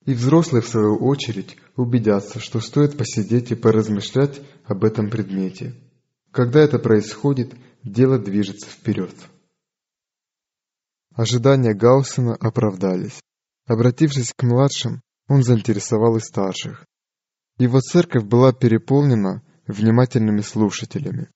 И 0.06 0.14
взрослые, 0.14 0.62
в 0.62 0.68
свою 0.68 0.98
очередь, 0.98 1.58
убедятся, 1.76 2.40
что 2.40 2.60
стоит 2.60 2.98
посидеть 2.98 3.52
и 3.52 3.56
поразмышлять 3.56 4.40
об 4.66 4.84
этом 4.84 5.10
предмете. 5.10 5.74
Когда 6.32 6.62
это 6.62 6.78
происходит, 6.80 7.54
дело 7.84 8.20
движется 8.20 8.68
вперед. 8.68 9.14
Ожидания 11.16 11.74
Гаусена 11.74 12.36
оправдались. 12.36 13.20
Обратившись 13.66 14.34
к 14.36 14.44
младшим, 14.44 15.02
он 15.28 15.44
заинтересовал 15.44 16.18
и 16.18 16.20
старших. 16.20 16.86
Его 17.58 17.80
церковь 17.80 18.26
была 18.26 18.54
переполнена 18.54 19.42
внимательными 19.66 20.42
слушателями. 20.42 21.30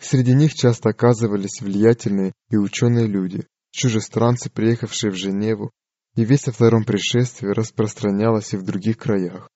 Среди 0.00 0.34
них 0.34 0.54
часто 0.54 0.90
оказывались 0.90 1.60
влиятельные 1.60 2.32
и 2.50 2.56
ученые 2.56 3.06
люди, 3.06 3.46
чужестранцы, 3.70 4.50
приехавшие 4.50 5.12
в 5.12 5.16
Женеву, 5.16 5.70
и 6.16 6.24
весть 6.24 6.48
о 6.48 6.52
втором 6.52 6.84
пришествии 6.84 7.48
распространялась 7.48 8.52
и 8.52 8.56
в 8.56 8.64
других 8.64 8.96
краях. 8.98 9.48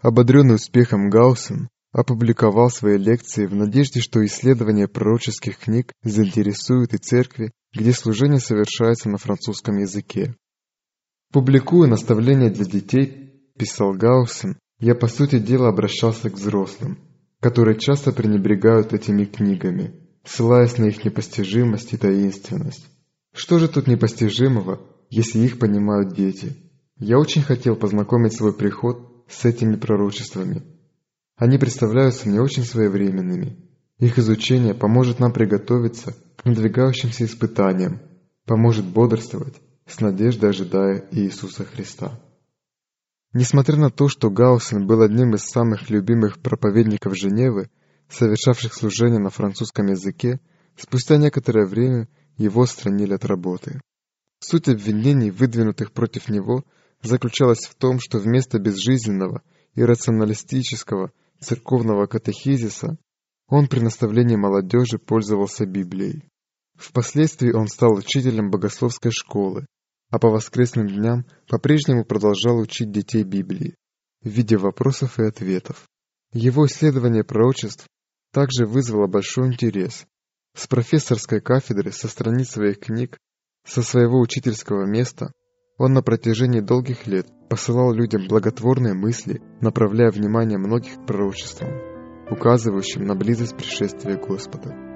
Ободренный 0.00 0.56
успехом 0.56 1.08
Гаусен 1.08 1.68
опубликовал 1.92 2.70
свои 2.70 2.98
лекции 2.98 3.46
в 3.46 3.54
надежде, 3.54 4.00
что 4.00 4.24
исследование 4.24 4.88
пророческих 4.88 5.58
книг 5.58 5.92
заинтересует 6.02 6.94
и 6.94 6.98
церкви, 6.98 7.52
где 7.72 7.92
служение 7.92 8.40
совершается 8.40 9.08
на 9.08 9.18
французском 9.18 9.78
языке. 9.78 10.36
Публикуя 11.32 11.88
наставления 11.88 12.50
для 12.50 12.64
детей, 12.64 13.52
писал 13.58 13.92
Гаусен, 13.92 14.58
я 14.80 14.94
по 14.94 15.08
сути 15.08 15.38
дела 15.38 15.68
обращался 15.68 16.30
к 16.30 16.34
взрослым, 16.34 16.98
которые 17.40 17.78
часто 17.78 18.12
пренебрегают 18.12 18.92
этими 18.92 19.24
книгами, 19.24 19.94
ссылаясь 20.24 20.78
на 20.78 20.86
их 20.86 21.04
непостижимость 21.04 21.92
и 21.92 21.96
таинственность. 21.96 22.86
Что 23.34 23.58
же 23.58 23.68
тут 23.68 23.86
непостижимого, 23.86 24.80
если 25.10 25.40
их 25.40 25.58
понимают 25.58 26.14
дети? 26.14 26.56
Я 26.98 27.18
очень 27.18 27.42
хотел 27.42 27.76
познакомить 27.76 28.34
свой 28.34 28.52
приход 28.52 29.24
с 29.28 29.44
этими 29.44 29.76
пророчествами. 29.76 30.62
Они 31.36 31.58
представляются 31.58 32.28
мне 32.28 32.40
очень 32.40 32.64
своевременными. 32.64 33.56
Их 33.98 34.18
изучение 34.18 34.74
поможет 34.74 35.18
нам 35.20 35.32
приготовиться 35.32 36.14
к 36.36 36.44
надвигающимся 36.44 37.24
испытаниям, 37.24 38.00
поможет 38.44 38.84
бодрствовать, 38.86 39.54
с 39.86 40.00
надеждой 40.00 40.50
ожидая 40.50 41.08
Иисуса 41.10 41.64
Христа. 41.64 42.20
Несмотря 43.32 43.76
на 43.76 43.90
то, 43.90 44.08
что 44.08 44.30
Гаусен 44.30 44.86
был 44.86 45.02
одним 45.02 45.34
из 45.34 45.42
самых 45.42 45.90
любимых 45.90 46.38
проповедников 46.38 47.16
Женевы, 47.16 47.70
совершавших 48.08 48.72
служение 48.72 49.18
на 49.18 49.30
французском 49.30 49.86
языке, 49.86 50.40
спустя 50.76 51.16
некоторое 51.16 51.66
время 51.66 52.08
его 52.36 52.62
отстранили 52.62 53.12
от 53.12 53.24
работы. 53.24 53.80
Суть 54.40 54.68
обвинений, 54.68 55.30
выдвинутых 55.30 55.92
против 55.92 56.28
него, 56.28 56.64
заключалась 57.02 57.66
в 57.66 57.74
том, 57.74 57.98
что 58.00 58.18
вместо 58.18 58.58
безжизненного 58.58 59.42
и 59.74 59.82
рационалистического 59.82 61.12
церковного 61.40 62.06
катехизиса 62.06 62.98
он 63.48 63.66
при 63.66 63.80
наставлении 63.80 64.36
молодежи 64.36 64.98
пользовался 64.98 65.66
Библией. 65.66 66.28
Впоследствии 66.76 67.52
он 67.52 67.66
стал 67.66 67.94
учителем 67.94 68.50
богословской 68.50 69.10
школы, 69.10 69.66
а 70.10 70.18
по 70.18 70.28
воскресным 70.28 70.86
дням 70.86 71.26
по-прежнему 71.48 72.04
продолжал 72.04 72.58
учить 72.58 72.90
детей 72.90 73.24
Библии 73.24 73.74
в 74.22 74.28
виде 74.28 74.56
вопросов 74.56 75.18
и 75.18 75.24
ответов. 75.24 75.86
Его 76.32 76.66
исследование 76.66 77.24
пророчеств 77.24 77.86
также 78.32 78.66
вызвало 78.66 79.06
большой 79.06 79.48
интерес, 79.48 80.06
с 80.54 80.66
профессорской 80.66 81.40
кафедры, 81.40 81.92
со 81.92 82.08
страниц 82.08 82.50
своих 82.50 82.80
книг, 82.80 83.18
со 83.64 83.82
своего 83.82 84.20
учительского 84.20 84.86
места, 84.86 85.32
он 85.76 85.92
на 85.92 86.02
протяжении 86.02 86.60
долгих 86.60 87.06
лет 87.06 87.26
посылал 87.48 87.92
людям 87.92 88.26
благотворные 88.28 88.94
мысли, 88.94 89.40
направляя 89.60 90.10
внимание 90.10 90.58
многих 90.58 90.96
к 90.96 91.06
пророчествам, 91.06 91.70
указывающим 92.30 93.04
на 93.04 93.14
близость 93.14 93.56
пришествия 93.56 94.16
Господа. 94.16 94.87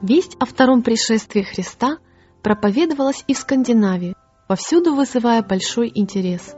Весть 0.00 0.36
о 0.38 0.46
втором 0.46 0.82
пришествии 0.82 1.42
Христа 1.42 1.98
проповедовалось 2.42 3.24
и 3.26 3.34
в 3.34 3.38
Скандинавии, 3.38 4.14
повсюду 4.46 4.94
вызывая 4.94 5.42
большой 5.42 5.90
интерес. 5.92 6.54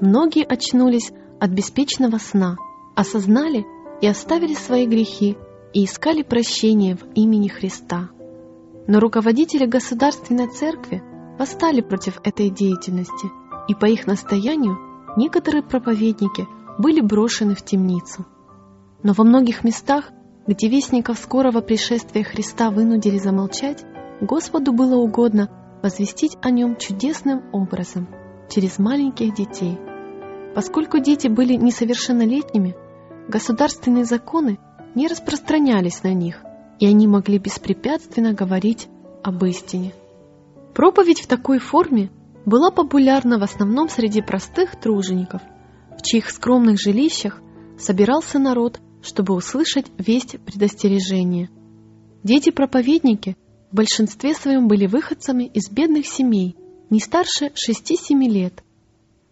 Многие 0.00 0.44
очнулись 0.44 1.10
от 1.40 1.50
беспечного 1.50 2.18
сна, 2.18 2.56
осознали 2.94 3.64
и 4.02 4.06
оставили 4.06 4.52
свои 4.52 4.86
грехи 4.86 5.38
и 5.72 5.84
искали 5.84 6.22
прощения 6.22 6.96
в 6.96 7.04
имени 7.14 7.48
Христа. 7.48 8.10
Но 8.86 9.00
руководители 9.00 9.64
государственной 9.64 10.48
церкви 10.48 11.02
восстали 11.38 11.80
против 11.80 12.20
этой 12.22 12.50
деятельности, 12.50 13.30
и 13.68 13.74
по 13.74 13.86
их 13.86 14.06
настоянию 14.06 14.78
некоторые 15.16 15.62
проповедники 15.62 16.46
были 16.78 17.00
брошены 17.00 17.54
в 17.54 17.64
темницу. 17.64 18.26
Но 19.02 19.14
во 19.14 19.24
многих 19.24 19.64
местах, 19.64 20.10
где 20.48 20.68
вестников 20.68 21.18
скорого 21.18 21.60
пришествия 21.60 22.24
Христа 22.24 22.70
вынудили 22.70 23.18
замолчать, 23.18 23.84
Господу 24.22 24.72
было 24.72 24.96
угодно 24.96 25.50
возвестить 25.82 26.38
о 26.40 26.50
нем 26.50 26.76
чудесным 26.76 27.44
образом, 27.52 28.08
через 28.48 28.78
маленьких 28.78 29.34
детей. 29.34 29.78
Поскольку 30.54 31.00
дети 31.00 31.28
были 31.28 31.52
несовершеннолетними, 31.52 32.74
государственные 33.28 34.06
законы 34.06 34.58
не 34.94 35.06
распространялись 35.06 36.02
на 36.02 36.14
них, 36.14 36.42
и 36.80 36.86
они 36.86 37.06
могли 37.06 37.38
беспрепятственно 37.38 38.32
говорить 38.32 38.88
об 39.22 39.44
истине. 39.44 39.92
Проповедь 40.74 41.20
в 41.20 41.26
такой 41.26 41.58
форме 41.58 42.10
была 42.46 42.70
популярна 42.70 43.38
в 43.38 43.42
основном 43.42 43.90
среди 43.90 44.22
простых 44.22 44.80
тружеников, 44.80 45.42
в 45.98 46.02
чьих 46.02 46.30
скромных 46.30 46.80
жилищах 46.80 47.42
собирался 47.78 48.38
народ, 48.38 48.80
чтобы 49.02 49.34
услышать 49.34 49.86
весть 49.98 50.40
предостережения. 50.40 51.50
Дети-проповедники 52.22 53.36
в 53.70 53.76
большинстве 53.76 54.34
своем 54.34 54.68
были 54.68 54.86
выходцами 54.86 55.44
из 55.44 55.70
бедных 55.70 56.06
семей, 56.06 56.56
не 56.90 57.00
старше 57.00 57.52
6-7 57.54 58.28
лет. 58.28 58.62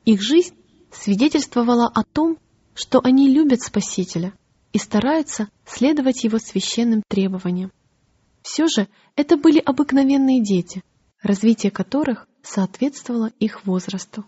Их 0.04 0.22
жизнь 0.22 0.54
свидетельствовала 0.92 1.86
о 1.86 2.04
том, 2.04 2.38
что 2.74 3.00
они 3.02 3.28
любят 3.28 3.62
Спасителя 3.62 4.34
и 4.72 4.78
стараются 4.78 5.48
следовать 5.64 6.24
его 6.24 6.38
священным 6.38 7.02
требованиям. 7.08 7.72
Все 8.42 8.66
же 8.68 8.88
это 9.16 9.36
были 9.36 9.58
обыкновенные 9.58 10.42
дети, 10.42 10.82
развитие 11.22 11.72
которых 11.72 12.28
соответствовало 12.42 13.32
их 13.40 13.66
возрасту. 13.66 14.24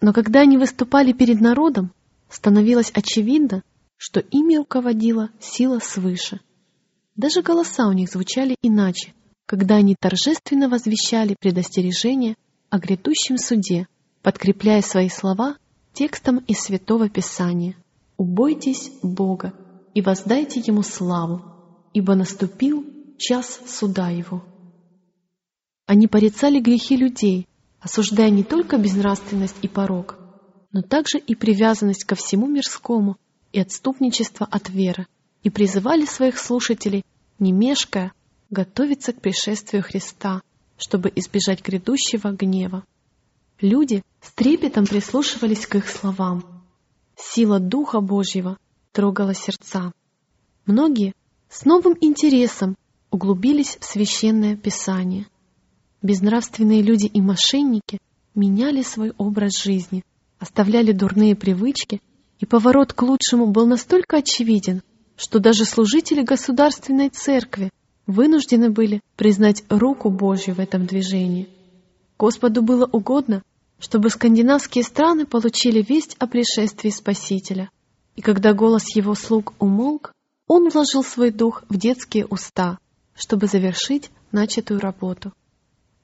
Но 0.00 0.12
когда 0.12 0.40
они 0.40 0.58
выступали 0.58 1.12
перед 1.12 1.40
народом, 1.40 1.92
становилось 2.28 2.90
очевидно, 2.94 3.62
что 3.96 4.20
ими 4.20 4.56
руководила 4.56 5.30
сила 5.40 5.78
свыше. 5.78 6.40
Даже 7.16 7.42
голоса 7.42 7.88
у 7.88 7.92
них 7.92 8.10
звучали 8.10 8.56
иначе, 8.62 9.14
когда 9.46 9.76
они 9.76 9.94
торжественно 9.98 10.68
возвещали 10.68 11.36
предостережение 11.38 12.36
о 12.70 12.78
грядущем 12.78 13.36
суде, 13.36 13.86
подкрепляя 14.22 14.82
свои 14.82 15.08
слова 15.08 15.56
текстом 15.92 16.38
из 16.38 16.58
Святого 16.60 17.08
Писания. 17.08 17.76
«Убойтесь 18.16 18.90
Бога 19.02 19.52
и 19.94 20.00
воздайте 20.00 20.60
Ему 20.60 20.82
славу, 20.82 21.42
ибо 21.92 22.14
наступил 22.14 22.86
час 23.18 23.60
суда 23.66 24.08
Его». 24.08 24.42
Они 25.86 26.06
порицали 26.06 26.60
грехи 26.60 26.96
людей, 26.96 27.46
осуждая 27.80 28.30
не 28.30 28.44
только 28.44 28.78
безнравственность 28.78 29.56
и 29.62 29.68
порог, 29.68 30.16
но 30.72 30.80
также 30.80 31.18
и 31.18 31.34
привязанность 31.34 32.04
ко 32.04 32.14
всему 32.14 32.46
мирскому 32.46 33.16
и 33.52 33.60
отступничество 33.60 34.46
от 34.50 34.68
веры, 34.70 35.06
и 35.42 35.50
призывали 35.50 36.04
своих 36.04 36.38
слушателей, 36.38 37.04
не 37.38 37.52
мешкая, 37.52 38.12
готовиться 38.50 39.12
к 39.12 39.20
пришествию 39.20 39.82
Христа, 39.82 40.42
чтобы 40.78 41.12
избежать 41.14 41.62
грядущего 41.62 42.32
гнева. 42.32 42.84
Люди 43.60 44.02
с 44.20 44.32
трепетом 44.32 44.86
прислушивались 44.86 45.66
к 45.66 45.76
их 45.76 45.88
словам. 45.88 46.64
Сила 47.16 47.60
Духа 47.60 48.00
Божьего 48.00 48.58
трогала 48.92 49.34
сердца. 49.34 49.92
Многие 50.66 51.14
с 51.48 51.64
новым 51.64 51.96
интересом 52.00 52.76
углубились 53.10 53.76
в 53.80 53.84
священное 53.84 54.56
Писание. 54.56 55.26
Безнравственные 56.02 56.82
люди 56.82 57.06
и 57.06 57.20
мошенники 57.20 57.98
меняли 58.34 58.82
свой 58.82 59.12
образ 59.18 59.62
жизни, 59.62 60.02
оставляли 60.38 60.92
дурные 60.92 61.36
привычки, 61.36 62.00
и 62.40 62.46
поворот 62.46 62.92
к 62.92 63.02
лучшему 63.02 63.46
был 63.46 63.66
настолько 63.66 64.18
очевиден, 64.18 64.82
что 65.16 65.38
даже 65.38 65.64
служители 65.64 66.22
государственной 66.22 67.08
церкви 67.08 67.70
вынуждены 68.06 68.70
были 68.70 69.00
признать 69.16 69.64
руку 69.68 70.10
Божью 70.10 70.54
в 70.54 70.60
этом 70.60 70.86
движении. 70.86 71.48
Господу 72.18 72.62
было 72.62 72.86
угодно, 72.86 73.42
чтобы 73.78 74.10
скандинавские 74.10 74.84
страны 74.84 75.26
получили 75.26 75.82
весть 75.82 76.16
о 76.18 76.26
пришествии 76.26 76.90
Спасителя. 76.90 77.70
И 78.14 78.22
когда 78.22 78.52
голос 78.52 78.94
его 78.94 79.14
слуг 79.14 79.54
умолк, 79.58 80.12
он 80.46 80.68
вложил 80.68 81.02
свой 81.02 81.30
дух 81.30 81.64
в 81.68 81.76
детские 81.76 82.26
уста, 82.26 82.78
чтобы 83.14 83.46
завершить 83.46 84.10
начатую 84.30 84.80
работу. 84.80 85.32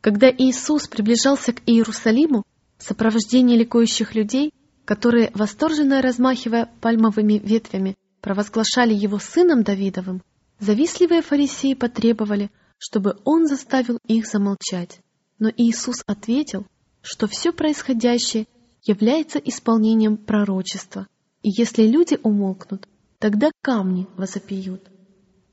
Когда 0.01 0.31
Иисус 0.31 0.89
приближался 0.89 1.53
к 1.53 1.63
Иерусалиму 1.67 2.45
в 2.79 2.83
сопровождении 2.83 3.57
ликующих 3.57 4.15
людей, 4.15 4.53
которые, 4.89 5.31
восторженно 5.35 6.01
размахивая 6.01 6.71
пальмовыми 6.81 7.35
ветвями, 7.35 7.95
провозглашали 8.23 8.95
его 8.95 9.19
сыном 9.19 9.63
Давидовым, 9.63 10.23
завистливые 10.61 11.21
фарисеи 11.21 11.75
потребовали, 11.75 12.51
чтобы 12.79 13.19
он 13.27 13.47
заставил 13.47 13.99
их 14.07 14.27
замолчать. 14.27 15.01
Но 15.39 15.51
Иисус 15.55 16.03
ответил, 16.07 16.67
что 17.03 17.27
все 17.27 17.53
происходящее 17.53 18.47
является 18.83 19.39
исполнением 19.39 20.17
пророчества, 20.17 21.07
и 21.43 21.51
если 21.51 21.87
люди 21.87 22.19
умолкнут, 22.23 22.89
тогда 23.19 23.51
камни 23.61 24.07
возопьют. 24.17 24.89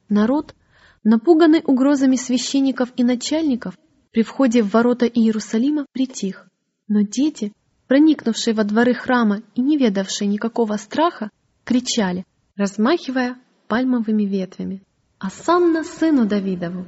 Народ, 0.08 0.56
напуганный 1.04 1.62
угрозами 1.62 2.16
священников 2.16 2.88
и 2.96 3.04
начальников, 3.04 3.78
при 4.12 4.24
входе 4.24 4.64
в 4.64 4.70
ворота 4.70 5.08
Иерусалима 5.08 5.88
притих, 5.92 6.48
но 6.88 7.02
дети, 7.02 7.52
проникнувшие 7.88 8.54
во 8.54 8.64
дворы 8.64 8.94
храма 8.94 9.42
и 9.56 9.62
не 9.62 9.78
ведавшие 9.78 10.28
никакого 10.28 10.78
страха, 10.78 11.30
кричали, 11.64 12.26
размахивая 12.56 13.38
пальмовыми 13.68 14.24
ветвями. 14.24 14.82
«Асанна 15.20 15.84
сыну 15.84 16.26
Давидову!» 16.26 16.88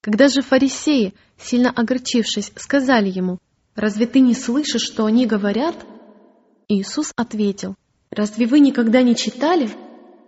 Когда 0.00 0.28
же 0.28 0.42
фарисеи, 0.42 1.14
сильно 1.36 1.70
огорчившись, 1.70 2.52
сказали 2.56 3.08
ему, 3.08 3.38
«Разве 3.74 4.06
ты 4.06 4.20
не 4.20 4.34
слышишь, 4.34 4.82
что 4.82 5.04
они 5.04 5.26
говорят?» 5.26 5.74
Иисус 6.68 7.12
ответил, 7.16 7.74
«Разве 8.10 8.46
вы 8.46 8.60
никогда 8.60 9.02
не 9.02 9.16
читали, 9.16 9.70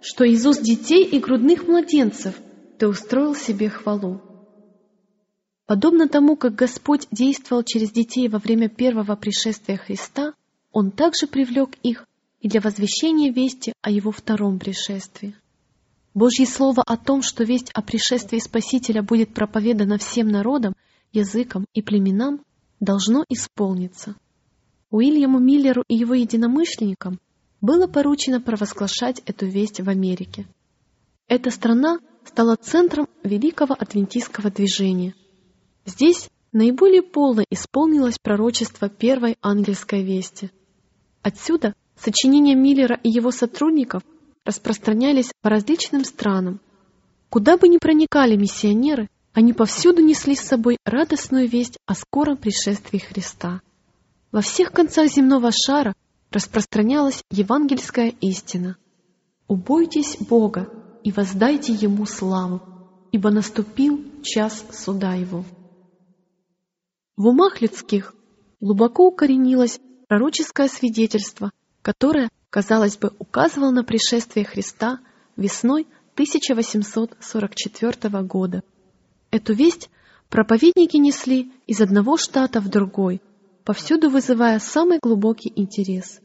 что 0.00 0.28
Иисус 0.28 0.58
детей 0.58 1.04
и 1.04 1.18
грудных 1.18 1.66
младенцев 1.66 2.34
ты 2.78 2.88
устроил 2.88 3.34
себе 3.34 3.68
хвалу?» 3.68 4.20
Подобно 5.70 6.08
тому, 6.08 6.34
как 6.34 6.56
Господь 6.56 7.06
действовал 7.12 7.62
через 7.62 7.92
детей 7.92 8.26
во 8.26 8.40
время 8.40 8.68
первого 8.68 9.14
пришествия 9.14 9.76
Христа, 9.76 10.34
Он 10.72 10.90
также 10.90 11.28
привлек 11.28 11.76
их 11.84 12.08
и 12.40 12.48
для 12.48 12.60
возвещения 12.60 13.30
вести 13.30 13.72
о 13.80 13.92
Его 13.92 14.10
втором 14.10 14.58
пришествии. 14.58 15.36
Божье 16.12 16.44
Слово 16.44 16.82
о 16.84 16.96
том, 16.96 17.22
что 17.22 17.44
весть 17.44 17.70
о 17.72 17.82
пришествии 17.82 18.40
Спасителя 18.40 19.04
будет 19.04 19.32
проповедана 19.32 19.96
всем 19.96 20.26
народам, 20.26 20.74
языкам 21.12 21.66
и 21.72 21.82
племенам, 21.82 22.44
должно 22.80 23.24
исполниться. 23.28 24.16
Уильяму 24.90 25.38
Миллеру 25.38 25.84
и 25.86 25.94
его 25.94 26.14
единомышленникам 26.14 27.20
было 27.60 27.86
поручено 27.86 28.40
провозглашать 28.40 29.22
эту 29.24 29.46
весть 29.46 29.80
в 29.80 29.88
Америке. 29.88 30.48
Эта 31.28 31.52
страна 31.52 32.00
стала 32.24 32.56
центром 32.56 33.06
великого 33.22 33.76
адвентистского 33.78 34.50
движения– 34.50 35.14
Здесь 35.90 36.28
наиболее 36.52 37.02
полно 37.02 37.42
исполнилось 37.50 38.18
пророчество 38.22 38.88
первой 38.88 39.36
ангельской 39.42 40.04
вести. 40.04 40.52
Отсюда 41.22 41.74
сочинения 41.96 42.54
Миллера 42.54 42.98
и 43.02 43.10
его 43.10 43.32
сотрудников 43.32 44.04
распространялись 44.44 45.32
по 45.42 45.50
различным 45.50 46.04
странам. 46.04 46.60
Куда 47.28 47.56
бы 47.56 47.66
ни 47.66 47.78
проникали 47.78 48.36
миссионеры, 48.36 49.08
они 49.32 49.52
повсюду 49.52 50.00
несли 50.00 50.36
с 50.36 50.42
собой 50.42 50.76
радостную 50.84 51.48
весть 51.48 51.76
о 51.86 51.94
скором 51.96 52.36
пришествии 52.36 52.98
Христа. 52.98 53.60
Во 54.30 54.42
всех 54.42 54.70
концах 54.70 55.10
земного 55.10 55.50
шара 55.50 55.94
распространялась 56.30 57.24
евангельская 57.32 58.14
истина. 58.20 58.76
«Убойтесь 59.48 60.18
Бога 60.18 60.68
и 61.02 61.10
воздайте 61.10 61.72
Ему 61.72 62.06
славу, 62.06 62.60
ибо 63.10 63.30
наступил 63.30 64.04
час 64.22 64.64
суда 64.72 65.14
Его». 65.14 65.44
В 67.20 67.26
умах 67.26 67.60
людских 67.60 68.14
глубоко 68.62 69.08
укоренилось 69.08 69.78
пророческое 70.08 70.68
свидетельство, 70.68 71.50
которое, 71.82 72.30
казалось 72.48 72.96
бы, 72.96 73.12
указывало 73.18 73.72
на 73.72 73.84
пришествие 73.84 74.46
Христа 74.46 75.00
весной 75.36 75.86
1844 76.14 78.22
года. 78.22 78.62
Эту 79.30 79.52
весть 79.52 79.90
Проповедники 80.30 80.96
несли 80.96 81.52
из 81.66 81.82
одного 81.82 82.16
штата 82.16 82.58
в 82.58 82.70
другой, 82.70 83.20
повсюду 83.64 84.08
вызывая 84.08 84.58
самый 84.58 84.98
глубокий 85.02 85.52
интерес. 85.54 86.20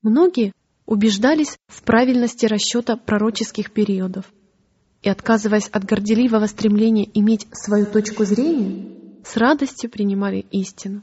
Многие 0.00 0.52
убеждались 0.86 1.58
в 1.66 1.82
правильности 1.82 2.46
расчета 2.46 2.96
пророческих 2.96 3.72
периодов 3.72 4.26
и, 5.02 5.08
отказываясь 5.08 5.66
от 5.66 5.84
горделивого 5.84 6.46
стремления 6.46 7.10
иметь 7.14 7.48
свою 7.50 7.86
точку 7.86 8.24
зрения, 8.24 8.89
с 9.24 9.36
радостью 9.36 9.90
принимали 9.90 10.46
истину. 10.50 11.02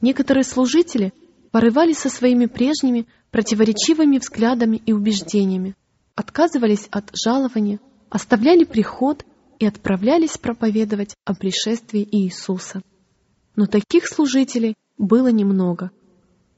Некоторые 0.00 0.44
служители 0.44 1.12
порывались 1.50 1.98
со 1.98 2.08
своими 2.08 2.46
прежними 2.46 3.06
противоречивыми 3.30 4.18
взглядами 4.18 4.80
и 4.84 4.92
убеждениями, 4.92 5.74
отказывались 6.14 6.88
от 6.90 7.10
жалования, 7.14 7.80
оставляли 8.10 8.64
приход 8.64 9.24
и 9.58 9.66
отправлялись 9.66 10.36
проповедовать 10.36 11.14
о 11.24 11.34
пришествии 11.34 12.06
Иисуса. 12.10 12.82
Но 13.56 13.66
таких 13.66 14.06
служителей 14.06 14.74
было 14.98 15.28
немного. 15.28 15.90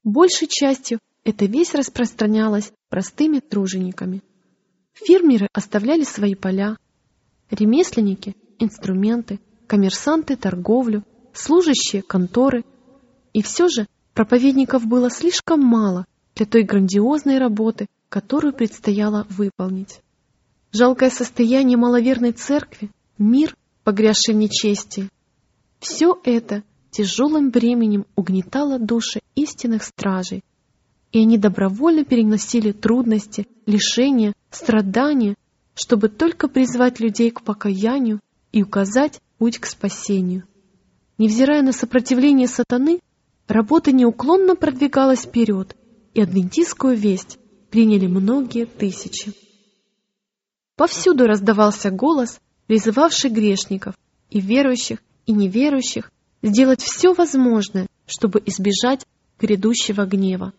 Большей 0.03 0.49
частью 0.49 0.99
эта 1.25 1.47
весть 1.47 1.75
распространялась 1.75 2.73
простыми 2.89 3.41
тружениками. 3.41 4.23
Фермеры 4.93 5.49
оставляли 5.53 6.05
свои 6.05 6.35
поля, 6.35 6.77
ремесленники– 7.51 8.35
инструменты, 8.59 9.41
коммерсанты– 9.67 10.37
торговлю, 10.37 11.05
служащие– 11.33 12.03
конторы. 12.07 12.65
И 13.33 13.43
все 13.43 13.69
же 13.69 13.87
проповедников 14.15 14.87
было 14.87 15.11
слишком 15.11 15.61
мало 15.61 16.07
для 16.35 16.47
той 16.47 16.63
грандиозной 16.63 17.39
работы, 17.39 17.87
которую 18.09 18.53
предстояло 18.53 19.27
выполнить. 19.29 20.01
Жалкое 20.73 21.11
состояние 21.11 21.77
маловерной 21.77 22.33
церкви, 22.33 22.91
мир, 23.19 23.57
погрязший 23.85 24.35
в 24.35 24.39
нечестии– 24.39 25.09
все 25.79 26.19
это 26.25 26.63
тяжелым 26.91 27.51
бременем 27.51 28.07
угнетало 28.17 28.79
души 28.79 29.21
истинных 29.35 29.85
стражей, 29.85 30.43
и 31.13 31.21
они 31.21 31.39
добровольно 31.39 32.05
переносили 32.05 32.73
трудности, 32.73 33.47
лишения, 33.67 34.33
страдания, 34.51 35.35
чтобы 35.75 36.09
только 36.09 36.49
призвать 36.49 37.01
людей 37.01 37.31
к 37.31 37.43
покаянию 37.43 38.21
и 38.53 38.63
указать 38.63 39.21
путь 39.39 39.59
к 39.59 39.67
спасению. 39.67 40.45
Невзирая 41.19 41.63
на 41.63 41.73
сопротивление 41.73 42.49
сатаны, 42.49 43.01
работа 43.49 43.93
неуклонно 43.93 44.55
продвигалась 44.55 45.25
вперед, 45.25 45.77
и 46.15 46.21
адвентистскую 46.21 46.97
весть 46.97 47.39
приняли 47.71 48.07
многие 48.07 48.67
тысячи. 48.67 49.33
Повсюду 50.77 51.27
раздавался 51.27 51.91
голос, 51.91 52.39
призывавший 52.67 53.31
грешников, 53.31 53.95
и 54.31 54.41
верующих, 54.41 55.03
и 55.25 55.33
неверующих, 55.33 56.11
сделать 56.43 56.83
все 56.83 57.15
возможное, 57.15 57.87
чтобы 58.07 58.43
избежать 58.45 59.07
грядущего 59.39 60.05
гнева. 60.05 60.53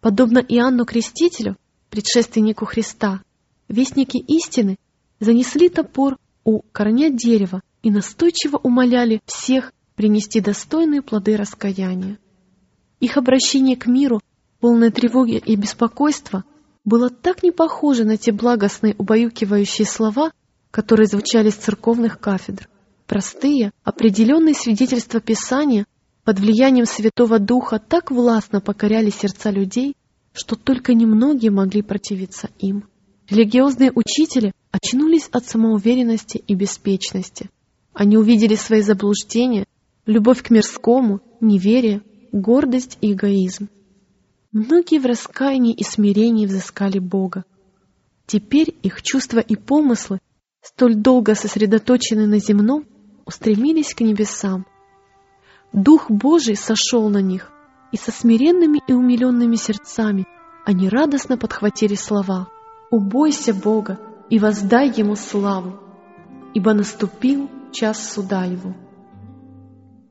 Подобно 0.00 0.38
Иоанну 0.38 0.84
Крестителю, 0.84 1.56
предшественнику 1.90 2.64
Христа, 2.64 3.22
вестники 3.68 4.18
истины 4.18 4.76
занесли 5.20 5.68
топор 5.68 6.16
у 6.44 6.60
корня 6.72 7.10
дерева 7.10 7.62
и 7.82 7.90
настойчиво 7.90 8.58
умоляли 8.62 9.20
всех 9.26 9.72
принести 9.94 10.40
достойные 10.40 11.02
плоды 11.02 11.36
раскаяния. 11.36 12.18
Их 13.00 13.16
обращение 13.16 13.76
к 13.76 13.86
миру, 13.86 14.20
полное 14.60 14.90
тревоги 14.90 15.36
и 15.36 15.56
беспокойства, 15.56 16.44
было 16.84 17.10
так 17.10 17.42
не 17.42 17.50
похоже 17.50 18.04
на 18.04 18.16
те 18.16 18.32
благостные 18.32 18.94
убаюкивающие 18.96 19.86
слова, 19.86 20.32
которые 20.70 21.06
звучали 21.06 21.50
с 21.50 21.56
церковных 21.56 22.20
кафедр. 22.20 22.68
Простые, 23.06 23.72
определенные 23.84 24.54
свидетельства 24.54 25.20
Писания 25.20 25.86
под 26.24 26.40
влиянием 26.40 26.86
Святого 26.86 27.38
Духа 27.38 27.78
так 27.78 28.10
властно 28.10 28.60
покоряли 28.60 29.10
сердца 29.10 29.50
людей, 29.50 29.96
что 30.32 30.56
только 30.56 30.92
немногие 30.92 31.50
могли 31.50 31.82
противиться 31.82 32.50
им. 32.58 32.88
Религиозные 33.28 33.90
учители 33.94 34.52
очнулись 34.70 35.28
от 35.32 35.46
самоуверенности 35.46 36.38
и 36.38 36.54
беспечности. 36.54 37.50
Они 37.96 38.18
увидели 38.18 38.56
свои 38.56 38.82
заблуждения, 38.82 39.64
любовь 40.04 40.42
к 40.42 40.50
мирскому, 40.50 41.22
неверие, 41.40 42.02
гордость 42.30 42.98
и 43.00 43.14
эгоизм. 43.14 43.70
Многие 44.52 44.98
в 44.98 45.06
раскаянии 45.06 45.72
и 45.72 45.82
смирении 45.82 46.44
взыскали 46.44 46.98
Бога. 46.98 47.46
Теперь 48.26 48.76
их 48.82 49.00
чувства 49.00 49.38
и 49.38 49.56
помыслы, 49.56 50.18
столь 50.60 50.96
долго 50.96 51.34
сосредоточены 51.34 52.26
на 52.26 52.38
земном, 52.38 52.84
устремились 53.24 53.94
к 53.94 54.02
небесам, 54.02 54.66
Дух 55.72 56.10
Божий 56.10 56.54
сошел 56.54 57.08
на 57.08 57.22
них, 57.22 57.50
и 57.92 57.96
со 57.96 58.10
смиренными 58.10 58.82
и 58.86 58.92
умиленными 58.92 59.56
сердцами 59.56 60.26
они 60.66 60.90
радостно 60.90 61.38
подхватили 61.38 61.94
слова 61.94 62.48
«Убойся 62.90 63.54
Бога 63.54 63.98
и 64.28 64.38
воздай 64.38 64.92
Ему 64.94 65.16
славу, 65.16 65.80
ибо 66.52 66.74
наступил 66.74 67.48
час 67.72 68.12
суда 68.12 68.44
Его». 68.44 68.74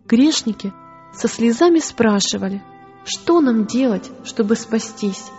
Грешники 0.08 0.74
со 1.14 1.28
слезами 1.28 1.80
спрашивали, 1.80 2.62
что 3.06 3.39
нам 3.41 3.66
делать, 3.66 4.12
чтобы 4.24 4.56
спастись? 4.56 5.32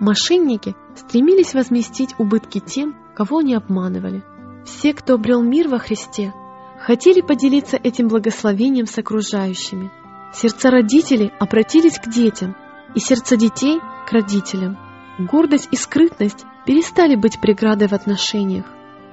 Мошенники 0.00 0.74
стремились 0.96 1.54
возместить 1.54 2.14
убытки 2.18 2.60
тем, 2.60 2.96
кого 3.14 3.38
они 3.38 3.54
обманывали. 3.54 4.22
Все, 4.64 4.94
кто 4.94 5.14
обрел 5.14 5.42
мир 5.42 5.68
во 5.68 5.78
Христе, 5.78 6.32
хотели 6.80 7.20
поделиться 7.20 7.76
этим 7.76 8.08
благословением 8.08 8.86
с 8.86 8.96
окружающими. 8.98 9.90
Сердца 10.32 10.70
родителей 10.70 11.32
обратились 11.38 11.98
к 11.98 12.08
детям, 12.08 12.56
и 12.94 13.00
сердца 13.00 13.36
детей— 13.36 13.80
к 14.06 14.12
родителям. 14.12 14.78
Гордость 15.18 15.68
и 15.70 15.76
скрытность 15.76 16.44
перестали 16.64 17.14
быть 17.14 17.40
преградой 17.40 17.88
в 17.88 17.92
отношениях. 17.92 18.66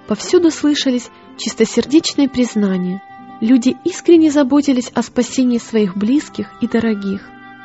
Повсюду 0.07 0.51
слышались 0.51 1.09
чистосердечные 1.37 2.29
признания. 2.29 3.01
Люди 3.41 3.75
искренне 3.83 4.31
заботились 4.31 4.91
о 4.93 5.01
спасении 5.01 5.57
своих 5.57 5.97
близких 5.97 6.51
и 6.61 6.67
дорогих, 6.67 7.21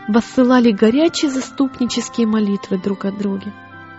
воссылали 0.08 0.72
горячие 0.72 1.30
заступнические 1.30 2.26
молитвы 2.26 2.78
друг 2.78 3.04
о 3.04 3.12
друге. 3.12 3.52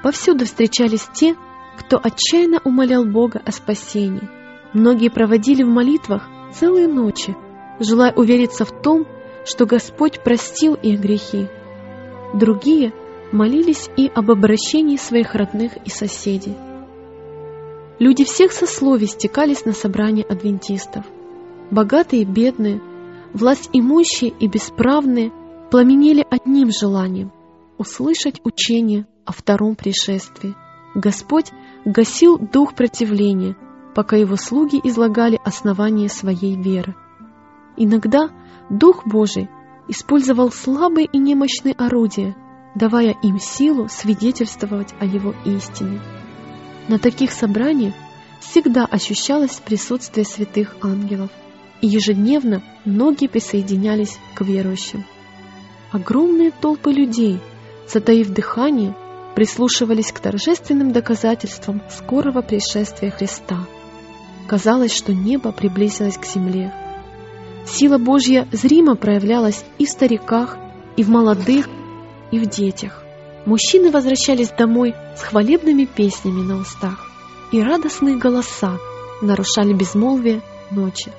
Повсюду 0.03 0.45
встречались 0.45 1.07
те, 1.13 1.35
кто 1.77 1.99
отчаянно 2.01 2.59
умолял 2.63 3.05
Бога 3.05 3.41
о 3.45 3.51
спасении– 3.51 4.29
Многие 4.73 5.09
проводили 5.09 5.63
в 5.63 5.67
молитвах 5.67 6.29
целые 6.53 6.87
ночи, 6.87 7.35
желая 7.79 8.13
увериться 8.13 8.63
в 8.63 8.81
том, 8.81 9.05
что 9.45 9.65
Господь 9.65 10.23
простил 10.23 10.75
их 10.75 10.99
грехи. 11.01 11.47
Другие 12.33 12.93
молились 13.31 13.89
и 13.97 14.09
об 14.13 14.31
обращении 14.31 14.95
своих 14.95 15.35
родных 15.35 15.73
и 15.85 15.89
соседей. 15.89 16.55
Люди 18.01 18.25
всех 18.25 18.51
сословий 18.51 19.05
стекались 19.05 19.63
на 19.63 19.73
собрания 19.73 20.23
адвентистов. 20.23 21.05
Богатые 21.69 22.23
и 22.23 22.25
бедные, 22.25 22.81
власть 23.31 23.69
имущие 23.73 24.31
и 24.31 24.47
бесправные 24.47 25.31
пламенели 25.69 26.25
одним 26.27 26.71
желанием— 26.71 27.31
услышать 27.77 28.41
учение 28.43 29.05
о 29.23 29.33
втором 29.33 29.75
пришествии. 29.75 30.55
Господь 30.95 31.51
гасил 31.85 32.39
дух 32.39 32.73
противления— 32.73 33.55
пока 33.93 34.15
его 34.15 34.35
слуги 34.35 34.79
излагали 34.83 35.39
основания 35.43 36.09
своей 36.09 36.55
веры. 36.55 36.95
Иногда 37.77 38.29
Дух 38.69 39.05
Божий 39.05 39.47
использовал 39.87 40.51
слабые 40.51 41.05
и 41.05 41.19
немощные 41.19 41.73
орудия, 41.73 42.35
давая 42.73 43.15
им 43.21 43.37
силу 43.37 43.87
свидетельствовать 43.89 44.95
о 44.99 45.05
его 45.05 45.35
истине. 45.45 46.01
На 46.87 46.99
таких 46.99 47.31
собраниях 47.31 47.93
всегда 48.39 48.85
ощущалось 48.85 49.61
присутствие 49.63 50.25
святых 50.25 50.75
ангелов, 50.81 51.29
и 51.81 51.87
ежедневно 51.87 52.63
многие 52.85 53.27
присоединялись 53.27 54.17
к 54.35 54.41
верующим. 54.41 55.05
Огромные 55.91 56.51
толпы 56.51 56.91
людей, 56.91 57.39
затаив 57.87 58.29
дыхание, 58.29 58.95
прислушивались 59.35 60.11
к 60.11 60.19
торжественным 60.19 60.91
доказательствам 60.91 61.81
скорого 61.89 62.41
пришествия 62.41 63.11
Христа– 63.11 63.65
Казалось, 64.51 64.93
что 64.93 65.13
небо 65.13 65.53
приблизилось 65.53 66.17
к 66.17 66.25
земле. 66.25 66.73
Сила 67.65 67.97
Божья 67.97 68.49
зримо 68.51 68.95
проявлялась 68.95 69.63
и 69.77 69.85
в 69.85 69.89
стариках, 69.89 70.57
и 70.97 71.03
в 71.03 71.09
молодых, 71.09 71.69
и 72.31 72.37
в 72.37 72.47
детях. 72.47 73.00
Мужчины 73.45 73.89
возвращались 73.89 74.51
домой 74.51 74.93
с 75.17 75.23
хвалебными 75.23 75.85
песнями 75.85 76.41
на 76.41 76.57
устах, 76.57 77.09
и 77.51 77.61
радостные 77.61 78.15
голоса 78.15 78.77
нарушали 79.21 79.73
безмолвие 79.73 80.41
ночи. 80.69 81.11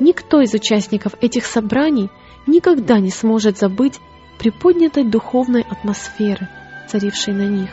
Никто 0.00 0.40
из 0.40 0.52
участников 0.54 1.12
этих 1.20 1.46
собраний 1.46 2.10
никогда 2.46 2.98
не 2.98 3.10
сможет 3.10 3.58
забыть 3.58 4.00
приподнятой 4.38 5.04
духовной 5.04 5.62
атмосферы, 5.62 6.48
царившей 6.88 7.32
на 7.32 7.46
них. 7.46 7.70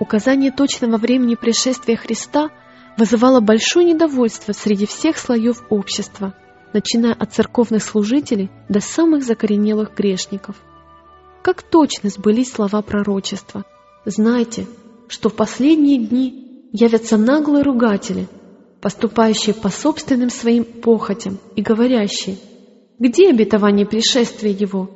Указание 0.00 0.50
точного 0.50 0.96
времени 0.98 1.36
пришествия 1.36 1.96
Христа– 1.96 2.50
вызывало 2.96 3.40
большое 3.40 3.92
недовольство 3.92 4.52
среди 4.52 4.86
всех 4.86 5.18
слоев 5.18 5.64
общества, 5.68 6.34
начиная 6.72 7.14
от 7.14 7.32
церковных 7.32 7.82
служителей 7.82 8.50
до 8.68 8.80
самых 8.80 9.24
закоренелых 9.24 9.94
грешников. 9.94 10.56
Как 11.42 11.62
точно 11.62 12.10
сбылись 12.10 12.52
слова 12.52 12.82
пророчества. 12.82 13.64
Знайте, 14.04 14.66
что 15.08 15.28
в 15.28 15.34
последние 15.34 15.98
дни 15.98 16.68
явятся 16.72 17.16
наглые 17.16 17.62
ругатели, 17.62 18.28
поступающие 18.80 19.54
по 19.54 19.68
собственным 19.68 20.30
своим 20.30 20.64
похотям 20.64 21.38
и 21.54 21.62
говорящие, 21.62 22.36
где 22.98 23.30
обетование 23.30 23.86
пришествия 23.86 24.50
Его? 24.50 24.90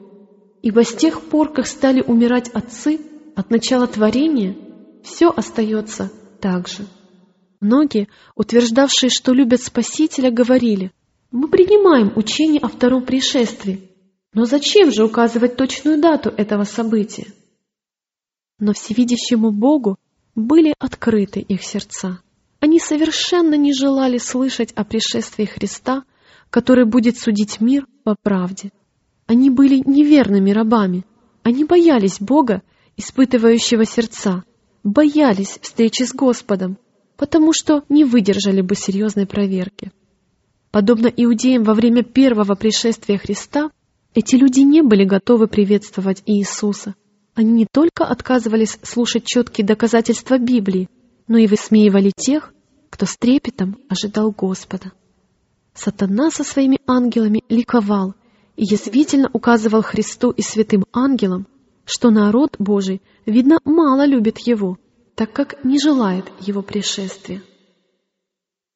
Ибо 0.63 0.85
с 0.85 0.95
тех 0.95 1.23
пор, 1.23 1.53
как 1.53 1.67
стали 1.67 2.03
умирать 2.03 2.49
отцы 2.49 3.01
от 3.37 3.51
начала 3.51 3.87
творения, 3.87 4.57
все 5.03 5.31
остается 5.31 6.11
так 6.41 6.69
же. 6.69 6.87
Многие, 7.61 8.09
утверждавшие, 8.35 9.11
что 9.11 9.33
любят 9.33 9.63
Спасителя, 9.63 10.31
говорили, 10.31 10.93
мы 11.31 11.49
принимаем 11.49 12.13
учение 12.17 12.61
о 12.61 12.69
втором 12.69 13.05
пришествии, 13.05 13.91
но 14.33 14.47
зачем 14.47 14.91
же 14.91 15.05
указывать 15.05 15.57
точную 15.57 16.01
дату 16.01 16.31
этого 16.31 16.65
события? 16.65 17.27
Но 18.59 18.73
всевидящему 18.73 19.53
Богу 19.53 19.99
были 20.35 20.75
открыты 20.79 21.41
их 21.41 21.63
сердца. 21.63 22.21
Они 22.61 22.79
совершенно 22.79 23.55
не 23.55 23.73
желали 23.75 24.19
слышать 24.19 24.73
о 24.73 24.85
пришествии 24.85 25.45
Христа, 25.45 26.05
который 26.49 26.85
будет 26.85 27.19
судить 27.19 27.61
мир 27.61 27.87
по 28.05 28.17
правде. 28.21 28.71
Они 29.27 29.51
были 29.51 29.83
неверными 29.85 30.51
рабами. 30.51 31.05
Они 31.43 31.65
боялись 31.65 32.21
Бога, 32.21 32.63
испытывающего 32.97 33.85
сердца, 33.85 34.45
боялись 34.83 35.59
встречи 35.63 36.03
с 36.03 36.13
Господом, 36.13 36.79
потому 37.21 37.53
что 37.53 37.85
не 37.91 38.05
выдержали 38.05 38.63
бы 38.63 38.75
серьезной 38.75 39.27
проверки. 39.27 39.93
Подобно 40.71 41.07
иудеям 41.09 41.65
во 41.65 41.75
время 41.75 42.03
первого 42.03 42.55
пришествия 42.55 43.19
Христа, 43.19 43.71
эти 44.15 44.37
люди 44.37 44.61
не 44.61 44.81
были 44.81 45.05
готовы 45.05 45.47
приветствовать 45.47 46.23
Иисуса. 46.25 46.95
Они 47.35 47.53
не 47.53 47.67
только 47.71 48.07
отказывались 48.07 48.79
слушать 48.83 49.27
четкие 49.27 49.67
доказательства 49.67 50.39
Библии, 50.39 50.89
но 51.29 51.37
и 51.37 51.47
высмеивали 51.47 52.11
тех, 52.17 52.55
кто 52.89 53.05
с 53.05 53.19
трепетом 53.19 53.77
ожидал 53.91 54.31
Господа. 54.31 54.93
Сатана 55.75 56.31
со 56.31 56.43
своими 56.43 56.79
ангелами 56.87 57.45
ликовал 57.51 58.15
и 58.57 58.65
язвительно 58.65 59.29
указывал 59.35 59.83
Христу 59.83 60.31
и 60.31 60.41
святым 60.41 60.87
ангелам, 60.95 61.47
что 61.85 62.09
народ 62.09 62.57
Божий, 62.59 63.03
видно, 63.27 63.59
мало 63.67 64.07
любит 64.07 64.39
Его, 64.39 64.79
так 65.21 65.35
как 65.35 65.63
не 65.67 65.79
желает 65.79 66.25
Его 66.41 66.63
пришествия. 66.63 67.43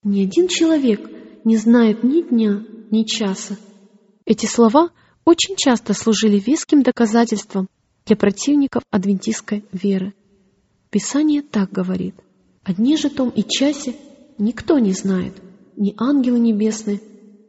Ни 0.03 0.23
один 0.23 0.47
человек 0.47 1.11
не 1.43 1.57
знает 1.57 2.05
ни 2.05 2.21
дня, 2.21 2.63
ни 2.91 3.05
часа. 3.05 3.57
Эти 4.27 4.45
слова 4.45 4.91
очень 5.25 5.57
часто 5.57 5.95
служили 5.95 6.39
веским 6.39 6.83
доказательством 6.83 7.71
для 8.05 8.17
противников 8.17 8.83
адвентистской 8.91 9.65
веры. 9.73 10.13
Писание 10.91 11.41
так 11.41 11.73
говорит. 11.73 12.15
О 12.63 12.75
дне 12.75 12.99
же 12.99 13.09
том 13.09 13.31
и 13.31 13.43
часе 13.43 13.97
никто 14.37 14.79
не 14.79 14.93
знает, 14.93 15.33
ни 15.79 15.95
ангелы 15.97 16.41
небесные, 16.41 17.01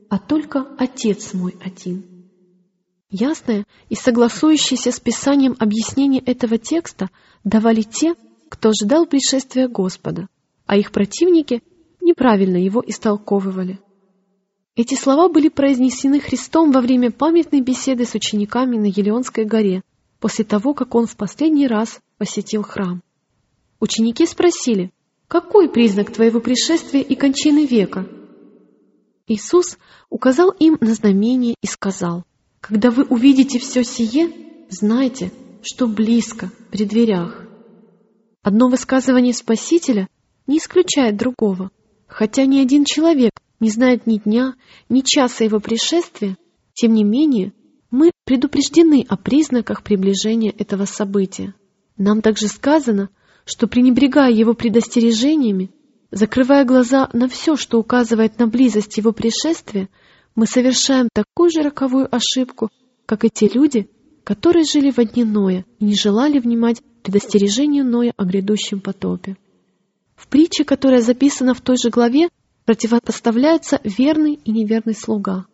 а 0.09 0.19
только 0.19 0.65
Отец 0.77 1.33
мой 1.33 1.53
один. 1.61 2.05
Ясное 3.09 3.65
и 3.89 3.95
согласующееся 3.95 4.93
с 4.93 5.01
Писанием 5.01 5.57
объяснение 5.59 6.21
этого 6.21 6.57
текста 6.57 7.09
давали 7.43 7.81
те, 7.81 8.15
кто 8.55 8.71
ждал 8.71 9.05
пришествия 9.05 9.67
Господа, 9.67 10.29
а 10.65 10.77
их 10.77 10.93
противники 10.93 11.61
неправильно 12.01 12.55
его 12.55 12.81
истолковывали. 12.87 13.79
Эти 14.77 14.95
слова 14.95 15.27
были 15.27 15.49
произнесены 15.49 16.21
Христом 16.21 16.71
во 16.71 16.79
время 16.79 17.11
памятной 17.11 17.59
беседы 17.59 18.05
с 18.05 18.15
учениками 18.15 18.77
на 18.77 18.85
Елеонской 18.85 19.43
горе, 19.43 19.83
после 20.21 20.45
того, 20.45 20.73
как 20.73 20.95
он 20.95 21.05
в 21.05 21.17
последний 21.17 21.67
раз 21.67 21.99
посетил 22.17 22.63
храм. 22.63 23.03
Ученики 23.81 24.25
спросили, 24.25 24.91
«Какой 25.27 25.69
признак 25.69 26.13
твоего 26.13 26.39
пришествия 26.39 27.01
и 27.01 27.15
кончины 27.15 27.65
века?» 27.65 28.07
Иисус 29.27 29.77
указал 30.09 30.49
им 30.51 30.77
на 30.79 30.93
знамение 30.93 31.55
и 31.61 31.67
сказал, 31.67 32.23
«Когда 32.61 32.89
вы 32.89 33.03
увидите 33.03 33.59
все 33.59 33.83
сие, 33.83 34.31
знайте, 34.69 35.33
что 35.61 35.87
близко, 35.87 36.51
при 36.71 36.85
дверях». 36.85 37.44
Одно 38.45 38.67
высказывание 38.67 39.33
Спасителя 39.33 40.07
не 40.45 40.59
исключает 40.59 41.17
другого. 41.17 41.71
Хотя 42.05 42.45
ни 42.45 42.59
один 42.59 42.85
человек 42.85 43.31
не 43.59 43.71
знает 43.71 44.05
ни 44.05 44.17
дня, 44.19 44.53
ни 44.87 45.01
часа 45.01 45.45
его 45.45 45.59
пришествия, 45.59 46.37
тем 46.75 46.93
не 46.93 47.03
менее 47.03 47.53
мы 47.89 48.11
предупреждены 48.23 49.03
о 49.09 49.17
признаках 49.17 49.81
приближения 49.81 50.53
этого 50.55 50.85
события. 50.85 51.55
Нам 51.97 52.21
также 52.21 52.47
сказано, 52.47 53.09
что 53.45 53.65
пренебрегая 53.65 54.31
его 54.31 54.53
предостережениями, 54.53 55.71
закрывая 56.11 56.65
глаза 56.65 57.09
на 57.13 57.27
все, 57.27 57.55
что 57.55 57.79
указывает 57.79 58.37
на 58.37 58.45
близость 58.45 58.95
его 58.97 59.11
пришествия, 59.11 59.89
мы 60.35 60.45
совершаем 60.45 61.09
такую 61.11 61.49
же 61.49 61.63
роковую 61.63 62.15
ошибку, 62.15 62.69
как 63.07 63.25
и 63.25 63.31
те 63.31 63.47
люди, 63.47 63.89
которые 64.26 64.65
жили 64.65 64.89
в 64.89 64.97
дни 64.97 65.23
Ноя 65.23 65.63
и 65.80 65.86
не 65.86 65.95
желали 65.95 66.39
внимать 66.39 66.82
предостережению 67.03 67.86
Ноя 67.86 68.11
о 68.17 68.26
грядущем 68.26 68.82
потопе. 68.82 69.38
В 70.15 70.28
притче, 70.28 70.65
которая 70.65 71.01
записана 71.01 71.53
в 71.53 71.61
той 71.61 71.78
же 71.78 71.91
главе, 71.91 72.30
противопоставляется 72.65 73.80
верный 73.84 74.34
и 74.34 74.51
неверный 74.51 74.95
слуга. 74.95 75.45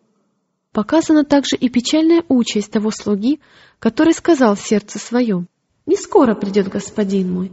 Показана 0.72 1.24
также 1.24 1.56
и 1.56 1.68
печальная 1.68 2.24
участь 2.30 2.72
того 2.72 2.90
слуги, 2.90 3.40
который 3.78 4.14
сказал 4.14 4.54
в 4.54 4.60
сердце 4.62 4.98
своем, 4.98 5.48
«Не 5.84 5.96
скоро 5.96 6.34
придет 6.34 6.68
господин 6.68 7.30
мой». 7.30 7.52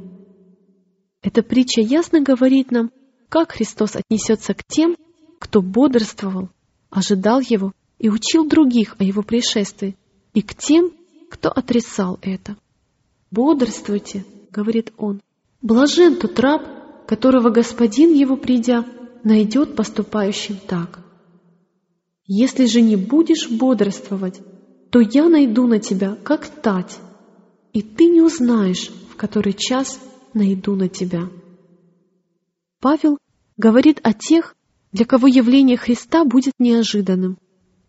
Эта 1.21 1.43
притча 1.43 1.81
ясно 1.81 2.21
говорит 2.21 2.71
нам, 2.71 2.91
как 3.27 3.51
Христос 3.51 3.97
отнесется 3.97 4.53
к 4.53 4.63
тем, 4.63 4.95
кто 5.37 5.61
бодрствовал, 5.61 6.47
ожидал 6.89 7.41
Его 7.41 7.73
и 7.97 8.09
учил 8.09 8.47
других 8.47 8.95
о 8.99 9.03
Его 9.03 9.21
пришествии, 9.21 9.97
и 10.33 10.41
к 10.41 10.55
тем, 10.55 10.93
кто 11.29 11.49
отрицал 11.49 12.19
это. 12.21 12.57
«Бодрствуйте»,— 13.31 14.25
говорит 14.51 14.91
он,— 14.97 15.21
«блажен 15.61 16.15
тот 16.15 16.39
раб, 16.39 16.63
которого 17.07 17.49
господин 17.49 18.13
его, 18.13 18.35
придя, 18.35 18.85
найдет 19.23 19.75
поступающим 19.75 20.57
так. 20.67 20.99
Если 22.25 22.65
же 22.65 22.81
не 22.81 22.95
будешь 22.95 23.49
бодрствовать, 23.49 24.41
то 24.89 24.99
я 24.99 25.29
найду 25.29 25.67
на 25.67 25.79
тебя, 25.79 26.15
как 26.23 26.47
тать, 26.47 26.99
и 27.73 27.81
ты 27.81 28.05
не 28.05 28.21
узнаешь, 28.21 28.89
в 29.11 29.15
который 29.15 29.53
час 29.53 29.99
найду 30.33 30.75
на 30.75 30.89
тебя». 30.89 31.29
Павел 32.81 33.17
говорит 33.57 33.99
о 34.03 34.13
тех, 34.13 34.55
для 34.91 35.05
кого 35.05 35.27
явление 35.27 35.77
Христа 35.77 36.23
будет 36.23 36.53
неожиданным. 36.59 37.37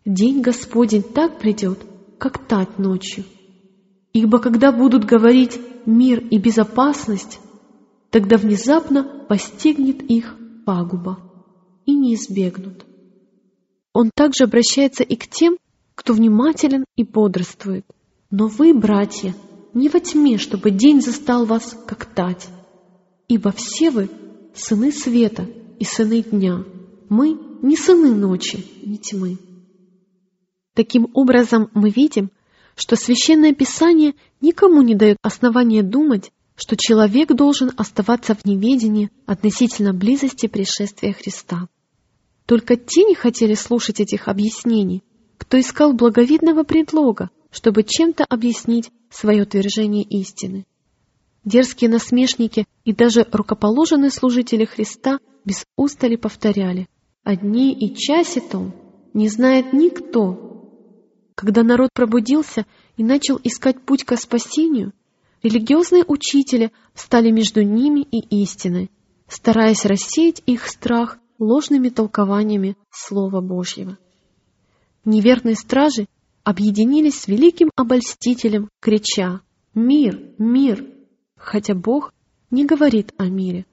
День 0.05 0.41
Господень 0.41 1.03
так 1.03 1.39
придет, 1.39 1.79
как 2.21 2.37
тать 2.37 2.77
ночью. 2.77 3.23
Ибо 4.13 4.37
когда 4.37 4.71
будут 4.71 5.05
говорить 5.05 5.59
«мир» 5.87 6.19
и 6.19 6.37
«безопасность», 6.37 7.39
тогда 8.11 8.37
внезапно 8.37 9.25
постигнет 9.27 10.03
их 10.03 10.35
пагуба 10.63 11.17
и 11.87 11.95
не 11.95 12.13
избегнут. 12.13 12.85
Он 13.93 14.11
также 14.13 14.43
обращается 14.43 15.03
и 15.03 15.15
к 15.15 15.27
тем, 15.27 15.57
кто 15.95 16.13
внимателен 16.13 16.85
и 16.95 17.03
бодрствует. 17.03 17.85
Но 18.29 18.45
вы, 18.45 18.75
братья, 18.75 19.33
не 19.73 19.89
во 19.89 19.99
тьме, 19.99 20.37
чтобы 20.37 20.69
день 20.69 21.01
застал 21.01 21.45
вас, 21.45 21.75
как 21.87 22.05
тать. 22.05 22.49
Ибо 23.29 23.51
все 23.51 23.89
вы 23.89 24.11
сыны 24.53 24.91
света 24.91 25.47
и 25.79 25.85
сыны 25.85 26.21
дня. 26.21 26.65
Мы 27.09 27.35
не 27.63 27.75
сыны 27.75 28.13
ночи, 28.13 28.63
не 28.85 28.99
тьмы. 28.99 29.39
Таким 30.73 31.09
образом, 31.13 31.69
мы 31.73 31.89
видим, 31.89 32.31
что 32.75 32.95
Священное 32.95 33.53
Писание 33.53 34.13
никому 34.39 34.81
не 34.81 34.95
дает 34.95 35.17
основания 35.21 35.83
думать, 35.83 36.31
что 36.55 36.77
человек 36.77 37.33
должен 37.33 37.71
оставаться 37.75 38.35
в 38.35 38.45
неведении 38.45 39.09
относительно 39.25 39.93
близости 39.93 40.47
пришествия 40.47 41.13
Христа. 41.13 41.67
Только 42.45 42.75
те 42.75 43.03
не 43.03 43.15
хотели 43.15 43.53
слушать 43.53 43.99
этих 43.99 44.27
объяснений, 44.27 45.03
кто 45.37 45.59
искал 45.59 45.93
благовидного 45.93 46.63
предлога, 46.63 47.29
чтобы 47.49 47.83
чем-то 47.83 48.25
объяснить 48.29 48.91
свое 49.09 49.43
утверждение 49.43 50.03
истины. 50.03 50.65
Дерзкие 51.43 51.89
насмешники 51.89 52.65
и 52.85 52.93
даже 52.93 53.27
рукоположенные 53.31 54.11
служители 54.11 54.65
Христа 54.65 55.19
без 55.43 55.65
устали 55.75 56.15
повторяли 56.15 56.87
«Одни 57.23 57.73
и 57.73 57.95
часе 57.95 58.39
том 58.39 58.73
не 59.13 59.27
знает 59.27 59.73
никто, 59.73 60.50
когда 61.35 61.63
народ 61.63 61.89
пробудился 61.93 62.65
и 62.97 63.03
начал 63.03 63.39
искать 63.43 63.81
путь 63.81 64.03
ко 64.03 64.17
спасению, 64.17 64.93
Религиозные 65.43 66.03
учители 66.07 66.71
стали 66.93 67.31
между 67.31 67.63
ними 67.63 68.01
и 68.01 68.19
истиной, 68.43 68.91
стараясь 69.27 69.85
рассеять 69.85 70.43
их 70.45 70.67
страх 70.67 71.17
ложными 71.39 71.89
толкованиями 71.89 72.77
Слова 72.91 73.41
Божьего. 73.41 73.97
Неверные 75.03 75.55
стражи 75.55 76.05
объединились 76.43 77.21
с 77.21 77.27
великим 77.27 77.71
обольстителем, 77.75 78.69
крича 78.79 79.41
«Мир! 79.73 80.19
Мир!», 80.37 80.85
хотя 81.37 81.73
Бог 81.73 82.13
не 82.51 82.65
говорит 82.65 83.13
о 83.17 83.25
мире. 83.25 83.65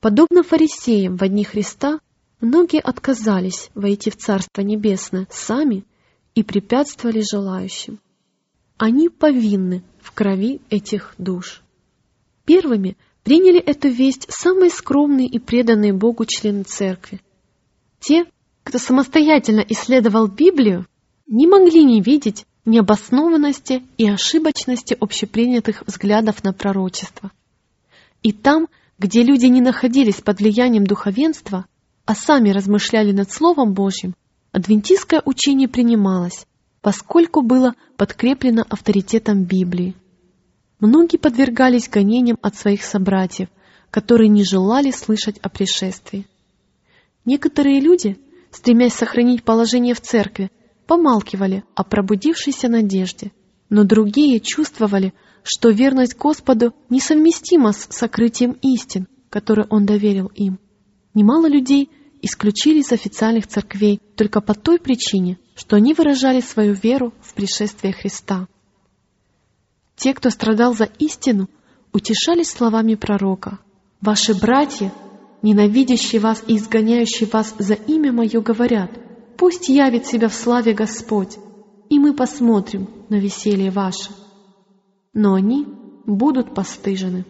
Подобно 0.00 0.42
фарисеям 0.42 1.16
в 1.16 1.22
одни 1.22 1.44
Христа, 1.44 2.00
многие 2.42 2.80
отказались 2.80 3.70
войти 3.74 4.10
в 4.10 4.16
Царство 4.16 4.60
Небесное 4.60 5.26
сами 5.30 5.84
и 6.40 6.42
препятствовали 6.42 7.20
желающим. 7.20 8.00
Они 8.78 9.10
повинны 9.10 9.82
в 10.00 10.12
крови 10.12 10.62
этих 10.70 11.14
душ. 11.18 11.62
Первыми 12.46 12.96
приняли 13.22 13.60
эту 13.60 13.88
весть 13.88 14.26
самые 14.30 14.70
скромные 14.70 15.26
и 15.26 15.38
преданные 15.38 15.92
Богу 15.92 16.24
члены 16.24 16.62
церкви. 16.62 17.20
Те, 18.00 18.24
кто 18.64 18.78
самостоятельно 18.78 19.60
исследовал 19.68 20.28
Библию, 20.28 20.86
не 21.26 21.46
могли 21.46 21.84
не 21.84 22.00
видеть 22.00 22.46
необоснованности 22.64 23.82
и 23.98 24.08
ошибочности 24.08 24.96
общепринятых 24.98 25.82
взглядов 25.86 26.42
на 26.42 26.54
пророчество. 26.54 27.32
И 28.22 28.32
там, 28.32 28.68
где 28.98 29.22
люди 29.22 29.44
не 29.44 29.60
находились 29.60 30.22
под 30.22 30.40
влиянием 30.40 30.86
духовенства, 30.86 31.66
а 32.06 32.14
сами 32.14 32.48
размышляли 32.48 33.12
над 33.12 33.30
Словом 33.30 33.74
Божьим, 33.74 34.14
адвентистское 34.52 35.22
учение 35.24 35.68
принималось, 35.68 36.46
поскольку 36.80 37.42
было 37.42 37.74
подкреплено 37.96 38.64
авторитетом 38.68 39.44
Библии. 39.44 39.94
Многие 40.80 41.18
подвергались 41.18 41.88
гонениям 41.88 42.38
от 42.42 42.56
своих 42.56 42.82
собратьев, 42.84 43.48
которые 43.90 44.28
не 44.28 44.44
желали 44.44 44.90
слышать 44.90 45.38
о 45.38 45.48
пришествии. 45.48 46.26
Некоторые 47.24 47.80
люди, 47.80 48.18
стремясь 48.50 48.94
сохранить 48.94 49.44
положение 49.44 49.94
в 49.94 50.00
церкви, 50.00 50.50
помалкивали 50.86 51.64
о 51.74 51.84
пробудившейся 51.84 52.68
надежде, 52.68 53.32
но 53.68 53.84
другие 53.84 54.40
чувствовали, 54.40 55.12
что 55.42 55.70
верность 55.70 56.16
Господу 56.16 56.74
несовместима 56.88 57.72
с 57.72 57.88
сокрытием 57.90 58.52
истин, 58.62 59.06
которые 59.28 59.66
Он 59.70 59.86
доверил 59.86 60.26
им. 60.34 60.58
Немало 61.14 61.46
людей 61.46 61.90
исключили 62.22 62.80
из 62.80 62.92
официальных 62.92 63.46
церквей 63.46 64.00
только 64.16 64.40
по 64.40 64.54
той 64.54 64.78
причине, 64.78 65.38
что 65.54 65.76
они 65.76 65.94
выражали 65.94 66.40
свою 66.40 66.74
веру 66.74 67.12
в 67.20 67.34
пришествие 67.34 67.92
Христа. 67.92 68.48
Те, 69.96 70.14
кто 70.14 70.30
страдал 70.30 70.74
за 70.74 70.84
истину, 70.98 71.48
утешались 71.92 72.50
словами 72.50 72.94
пророка. 72.94 73.58
«Ваши 74.00 74.34
братья, 74.34 74.92
ненавидящие 75.42 76.20
вас 76.20 76.42
и 76.46 76.56
изгоняющие 76.56 77.28
вас 77.28 77.54
за 77.58 77.74
имя 77.74 78.12
Мое, 78.12 78.40
говорят, 78.40 78.90
пусть 79.36 79.68
явит 79.68 80.06
себя 80.06 80.28
в 80.28 80.34
славе 80.34 80.72
Господь, 80.72 81.36
и 81.90 81.98
мы 81.98 82.14
посмотрим 82.14 82.88
на 83.08 83.16
веселье 83.16 83.70
ваше». 83.70 84.10
Но 85.12 85.34
они 85.34 85.66
будут 86.06 86.54
постыжены. 86.54 87.26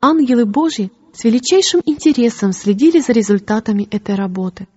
Ангелы 0.00 0.46
Божьи 0.46 0.90
с 1.12 1.24
величайшим 1.24 1.80
интересом 1.84 2.52
следили 2.52 3.00
за 3.00 3.12
результатами 3.12 3.88
этой 3.90 4.14
работы. 4.14 4.68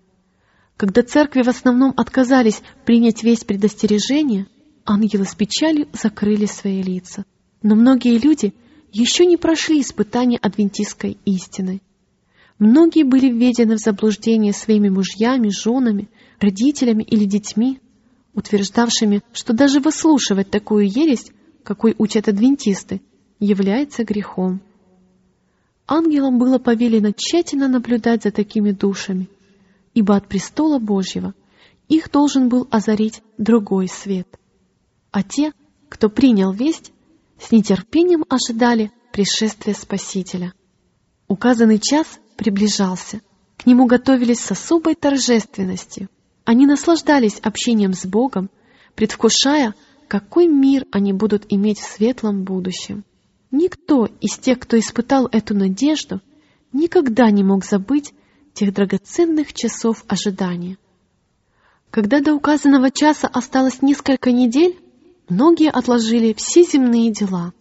Когда 0.77 1.03
церкви 1.03 1.43
в 1.43 1.47
основном 1.47 1.93
отказались 1.95 2.61
принять 2.85 3.23
весь 3.23 3.43
предостережение, 3.43 4.47
ангелы 4.85 5.25
с 5.25 5.35
печалью 5.35 5.87
закрыли 5.93 6.45
свои 6.45 6.81
лица. 6.81 7.25
Но 7.61 7.75
многие 7.75 8.17
люди 8.17 8.53
еще 8.91 9.25
не 9.25 9.37
прошли 9.37 9.81
испытания 9.81 10.37
адвентистской 10.37 11.17
истины. 11.25 11.81
Многие 12.57 13.03
были 13.03 13.29
введены 13.31 13.75
в 13.75 13.79
заблуждение 13.79 14.53
своими 14.53 14.89
мужьями, 14.89 15.49
женами, 15.49 16.09
родителями 16.39 17.03
или 17.03 17.25
детьми, 17.25 17.79
утверждавшими, 18.33 19.21
что 19.33 19.53
даже 19.53 19.79
выслушивать 19.79 20.49
такую 20.49 20.87
ересь, 20.87 21.31
какой 21.63 21.95
учат 21.97 22.27
адвентисты, 22.27 23.01
является 23.39 24.03
грехом. 24.03 24.61
Ангелам 25.93 26.37
было 26.37 26.57
повелено 26.57 27.11
тщательно 27.11 27.67
наблюдать 27.67 28.23
за 28.23 28.31
такими 28.31 28.71
душами, 28.71 29.27
ибо 29.93 30.15
от 30.15 30.25
престола 30.25 30.79
Божьего 30.79 31.33
их 31.89 32.09
должен 32.09 32.47
был 32.47 32.65
озарить 32.71 33.21
другой 33.37 33.89
свет. 33.89 34.39
А 35.11 35.21
те, 35.21 35.51
кто 35.89 36.07
принял 36.07 36.53
весть, 36.53 36.93
с 37.37 37.51
нетерпением 37.51 38.23
ожидали 38.29 38.93
пришествия 39.11 39.73
Спасителя. 39.73 40.53
Указанный 41.27 41.77
час 41.77 42.21
приближался, 42.37 43.19
к 43.57 43.65
нему 43.65 43.85
готовились 43.85 44.39
с 44.39 44.49
особой 44.49 44.95
торжественностью. 44.95 46.07
Они 46.45 46.65
наслаждались 46.65 47.39
общением 47.39 47.91
с 47.95 48.05
Богом, 48.05 48.49
предвкушая, 48.95 49.75
какой 50.07 50.47
мир 50.47 50.85
они 50.93 51.11
будут 51.11 51.47
иметь 51.49 51.79
в 51.79 51.83
светлом 51.83 52.45
будущем. 52.45 53.03
Никто 53.51 54.07
из 54.21 54.37
тех, 54.37 54.59
кто 54.59 54.79
испытал 54.79 55.27
эту 55.31 55.53
надежду, 55.53 56.21
никогда 56.71 57.29
не 57.29 57.43
мог 57.43 57.65
забыть 57.65 58.13
тех 58.53 58.73
драгоценных 58.73 59.53
часов 59.53 60.05
ожидания. 60.07 60.77
Когда 61.89 62.21
до 62.21 62.33
указанного 62.33 62.91
часа 62.91 63.27
осталось 63.27 63.81
несколько 63.81 64.31
недель, 64.31 64.79
многие 65.27 65.69
отложили 65.69 66.33
все 66.33 66.63
земные 66.63 67.11
дела. 67.11 67.53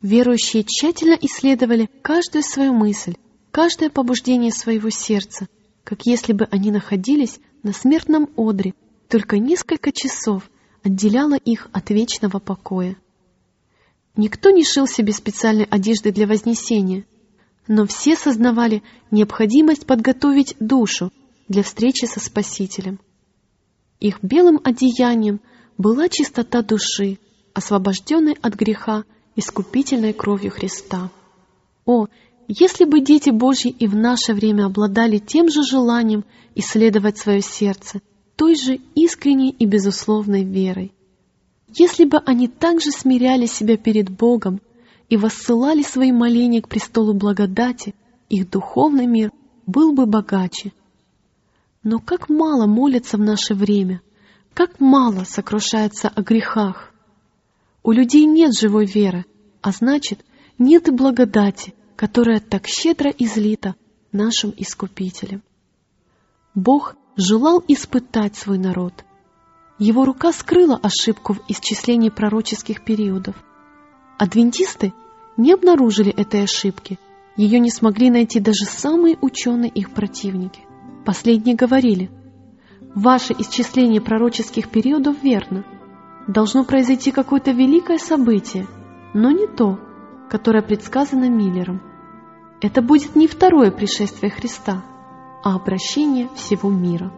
Верующие 0.00 0.64
тщательно 0.64 1.18
исследовали 1.20 1.90
каждую 2.00 2.42
свою 2.42 2.72
мысль, 2.72 3.16
каждое 3.50 3.90
побуждение 3.90 4.52
своего 4.52 4.88
сердца, 4.88 5.48
как 5.84 6.06
если 6.06 6.32
бы 6.32 6.48
они 6.50 6.70
находились 6.70 7.40
на 7.62 7.72
смертном 7.72 8.30
одре, 8.36 8.72
только 9.08 9.38
несколько 9.38 9.92
часов 9.92 10.50
отделяло 10.82 11.34
их 11.34 11.68
от 11.72 11.90
вечного 11.90 12.38
покоя. 12.38 12.96
Никто 14.18 14.50
не 14.50 14.64
шил 14.64 14.88
себе 14.88 15.12
специальной 15.12 15.62
одежды 15.62 16.10
для 16.10 16.26
вознесения, 16.26 17.04
но 17.68 17.86
все 17.86 18.16
сознавали 18.16 18.82
необходимость 19.12 19.86
подготовить 19.86 20.56
душу 20.58 21.12
для 21.46 21.62
встречи 21.62 22.04
со 22.06 22.18
Спасителем. 22.18 22.98
Их 24.00 24.18
белым 24.20 24.60
одеянием 24.64 25.40
была 25.78 26.08
чистота 26.08 26.62
души, 26.62 27.18
освобожденной 27.54 28.36
от 28.42 28.54
греха 28.56 29.04
искупительной 29.36 30.14
кровью 30.14 30.50
Христа. 30.50 31.12
О, 31.86 32.08
если 32.48 32.86
бы 32.86 33.00
дети 33.00 33.30
Божьи 33.30 33.70
и 33.70 33.86
в 33.86 33.94
наше 33.94 34.34
время 34.34 34.66
обладали 34.66 35.18
тем 35.18 35.48
же 35.48 35.62
желанием 35.62 36.24
исследовать 36.56 37.18
свое 37.18 37.40
сердце, 37.40 38.00
той 38.34 38.56
же 38.56 38.80
искренней 38.96 39.50
и 39.50 39.64
безусловной 39.64 40.42
верой. 40.42 40.92
Если 41.74 42.04
бы 42.04 42.18
они 42.18 42.48
также 42.48 42.90
смиряли 42.90 43.46
себя 43.46 43.76
перед 43.76 44.08
Богом 44.10 44.60
и 45.08 45.16
воссылали 45.16 45.82
свои 45.82 46.12
моления 46.12 46.62
к 46.62 46.68
престолу 46.68 47.14
благодати, 47.14 47.94
их 48.28 48.50
духовный 48.50 49.06
мир 49.06 49.32
был 49.66 49.92
бы 49.92 50.06
богаче. 50.06 50.72
Но 51.82 51.98
как 51.98 52.28
мало 52.28 52.66
молятся 52.66 53.16
в 53.16 53.20
наше 53.20 53.54
время, 53.54 54.00
как 54.54 54.80
мало 54.80 55.24
сокрушается 55.24 56.08
о 56.08 56.22
грехах. 56.22 56.92
У 57.82 57.92
людей 57.92 58.24
нет 58.24 58.58
живой 58.58 58.86
веры, 58.86 59.24
а 59.62 59.70
значит, 59.70 60.24
нет 60.58 60.88
и 60.88 60.90
благодати, 60.90 61.74
которая 61.96 62.40
так 62.40 62.66
щедро 62.66 63.10
излита 63.10 63.76
нашим 64.10 64.52
Искупителем. 64.56 65.42
Бог 66.54 66.96
желал 67.16 67.62
испытать 67.68 68.36
свой 68.36 68.58
народ, 68.58 69.04
его 69.78 70.04
рука 70.04 70.32
скрыла 70.32 70.78
ошибку 70.82 71.34
в 71.34 71.40
исчислении 71.48 72.08
пророческих 72.08 72.82
периодов. 72.82 73.36
Адвентисты 74.18 74.92
не 75.36 75.52
обнаружили 75.52 76.12
этой 76.12 76.42
ошибки, 76.42 76.98
ее 77.36 77.60
не 77.60 77.70
смогли 77.70 78.10
найти 78.10 78.40
даже 78.40 78.64
самые 78.64 79.16
ученые 79.20 79.70
их 79.70 79.92
противники. 79.92 80.60
Последние 81.04 81.54
говорили, 81.54 82.10
«Ваше 82.94 83.34
исчисление 83.38 84.00
пророческих 84.00 84.68
периодов 84.68 85.22
верно. 85.22 85.64
Должно 86.26 86.64
произойти 86.64 87.12
какое-то 87.12 87.52
великое 87.52 87.98
событие, 87.98 88.66
но 89.14 89.30
не 89.30 89.46
то, 89.46 89.78
которое 90.28 90.62
предсказано 90.62 91.30
Миллером. 91.30 91.80
Это 92.60 92.82
будет 92.82 93.14
не 93.14 93.28
второе 93.28 93.70
пришествие 93.70 94.30
Христа, 94.32 94.82
а 95.44 95.54
обращение 95.54 96.28
всего 96.34 96.70
мира». 96.70 97.12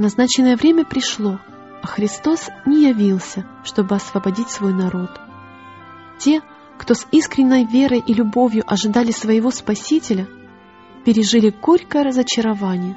Назначенное 0.00 0.56
время 0.56 0.86
пришло, 0.86 1.38
а 1.82 1.86
Христос 1.86 2.48
не 2.64 2.88
явился, 2.88 3.44
чтобы 3.64 3.96
освободить 3.96 4.48
свой 4.48 4.72
народ. 4.72 5.10
Те, 6.18 6.40
кто 6.78 6.94
с 6.94 7.06
искренней 7.12 7.66
верой 7.66 8.02
и 8.06 8.14
любовью 8.14 8.64
ожидали 8.66 9.10
своего 9.10 9.50
Спасителя, 9.50 10.26
пережили 11.04 11.50
горькое 11.50 12.02
разочарование. 12.02 12.96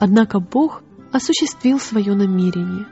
Однако 0.00 0.40
Бог 0.40 0.82
осуществил 1.12 1.78
свое 1.78 2.14
намерение. 2.14 2.84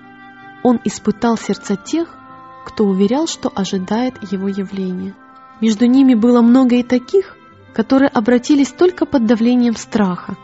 Он 0.62 0.78
испытал 0.84 1.36
сердца 1.36 1.74
тех, 1.74 2.16
кто 2.64 2.84
уверял, 2.84 3.26
что 3.26 3.50
ожидает 3.52 4.22
его 4.30 4.46
явления. 4.46 5.16
Между 5.61 5.86
ними 5.86 6.14
было 6.14 6.42
много 6.42 6.76
и 6.76 6.84
таких, 6.84 7.36
которые 7.74 8.08
обратились 8.08 8.70
только 8.70 9.04
под 9.04 9.26
давлением 9.26 9.74
страха, 9.74 10.36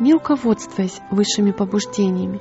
не 0.00 0.12
руководствуясь 0.12 1.00
высшими 1.10 1.50
побуждениями. 1.50 2.40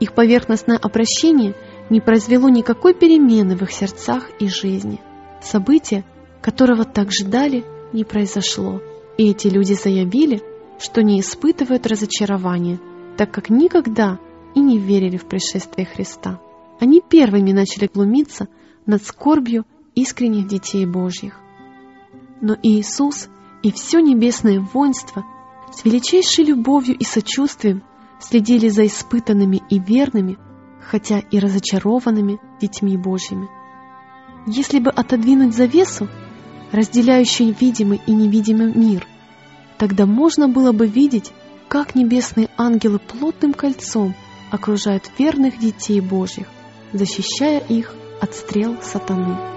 Их 0.00 0.12
поверхностное 0.12 0.76
обращение 0.76 1.54
не 1.88 2.00
произвело 2.00 2.48
никакой 2.48 2.94
перемены 2.94 3.56
в 3.56 3.62
их 3.62 3.72
сердцах 3.72 4.30
и 4.40 4.48
жизни. 4.48 5.00
Событие, 5.40 6.04
которого 6.42 6.84
так 6.84 7.12
ждали, 7.12 7.64
не 7.92 8.04
произошло, 8.04 8.82
и 9.16 9.30
эти 9.30 9.48
люди 9.48 9.72
заявили, 9.72 10.42
что 10.78 11.02
не 11.02 11.20
испытывают 11.20 11.86
разочарования, 11.86 12.78
так 13.16 13.30
как 13.30 13.48
никогда 13.48 14.18
и 14.54 14.60
не 14.60 14.78
верили 14.78 15.16
в 15.16 15.26
пришествие 15.26 15.86
Христа. 15.86 16.40
Они 16.80 17.00
первыми 17.00 17.52
начали 17.52 17.88
глумиться 17.92 18.48
над 18.84 19.02
скорбью 19.02 19.64
искренних 19.94 20.46
детей 20.46 20.84
Божьих. 20.84 21.40
Но 22.42 22.56
Иисус 22.62 23.28
и 23.62 23.72
все 23.72 24.00
небесное 24.00 24.60
воинство 24.60 25.24
с 25.72 25.84
величайшей 25.84 26.44
любовью 26.44 26.96
и 26.96 27.04
сочувствием 27.04 27.82
следили 28.20 28.68
за 28.68 28.86
испытанными 28.86 29.62
и 29.68 29.78
верными, 29.78 30.38
хотя 30.80 31.18
и 31.18 31.38
разочарованными 31.38 32.38
детьми 32.60 32.96
Божьими. 32.96 33.48
Если 34.46 34.78
бы 34.78 34.90
отодвинуть 34.90 35.54
завесу, 35.54 36.08
разделяющую 36.72 37.54
видимый 37.58 38.00
и 38.06 38.12
невидимый 38.12 38.72
мир, 38.72 39.06
тогда 39.78 40.06
можно 40.06 40.48
было 40.48 40.72
бы 40.72 40.86
видеть, 40.86 41.32
как 41.68 41.94
небесные 41.94 42.48
ангелы 42.56 42.98
плотным 42.98 43.52
кольцом 43.52 44.14
окружают 44.50 45.10
верных 45.18 45.58
детей 45.58 46.00
Божьих, 46.00 46.46
защищая 46.92 47.58
их 47.58 47.92
от 48.20 48.34
стрел 48.34 48.76
сатаны. 48.82 49.55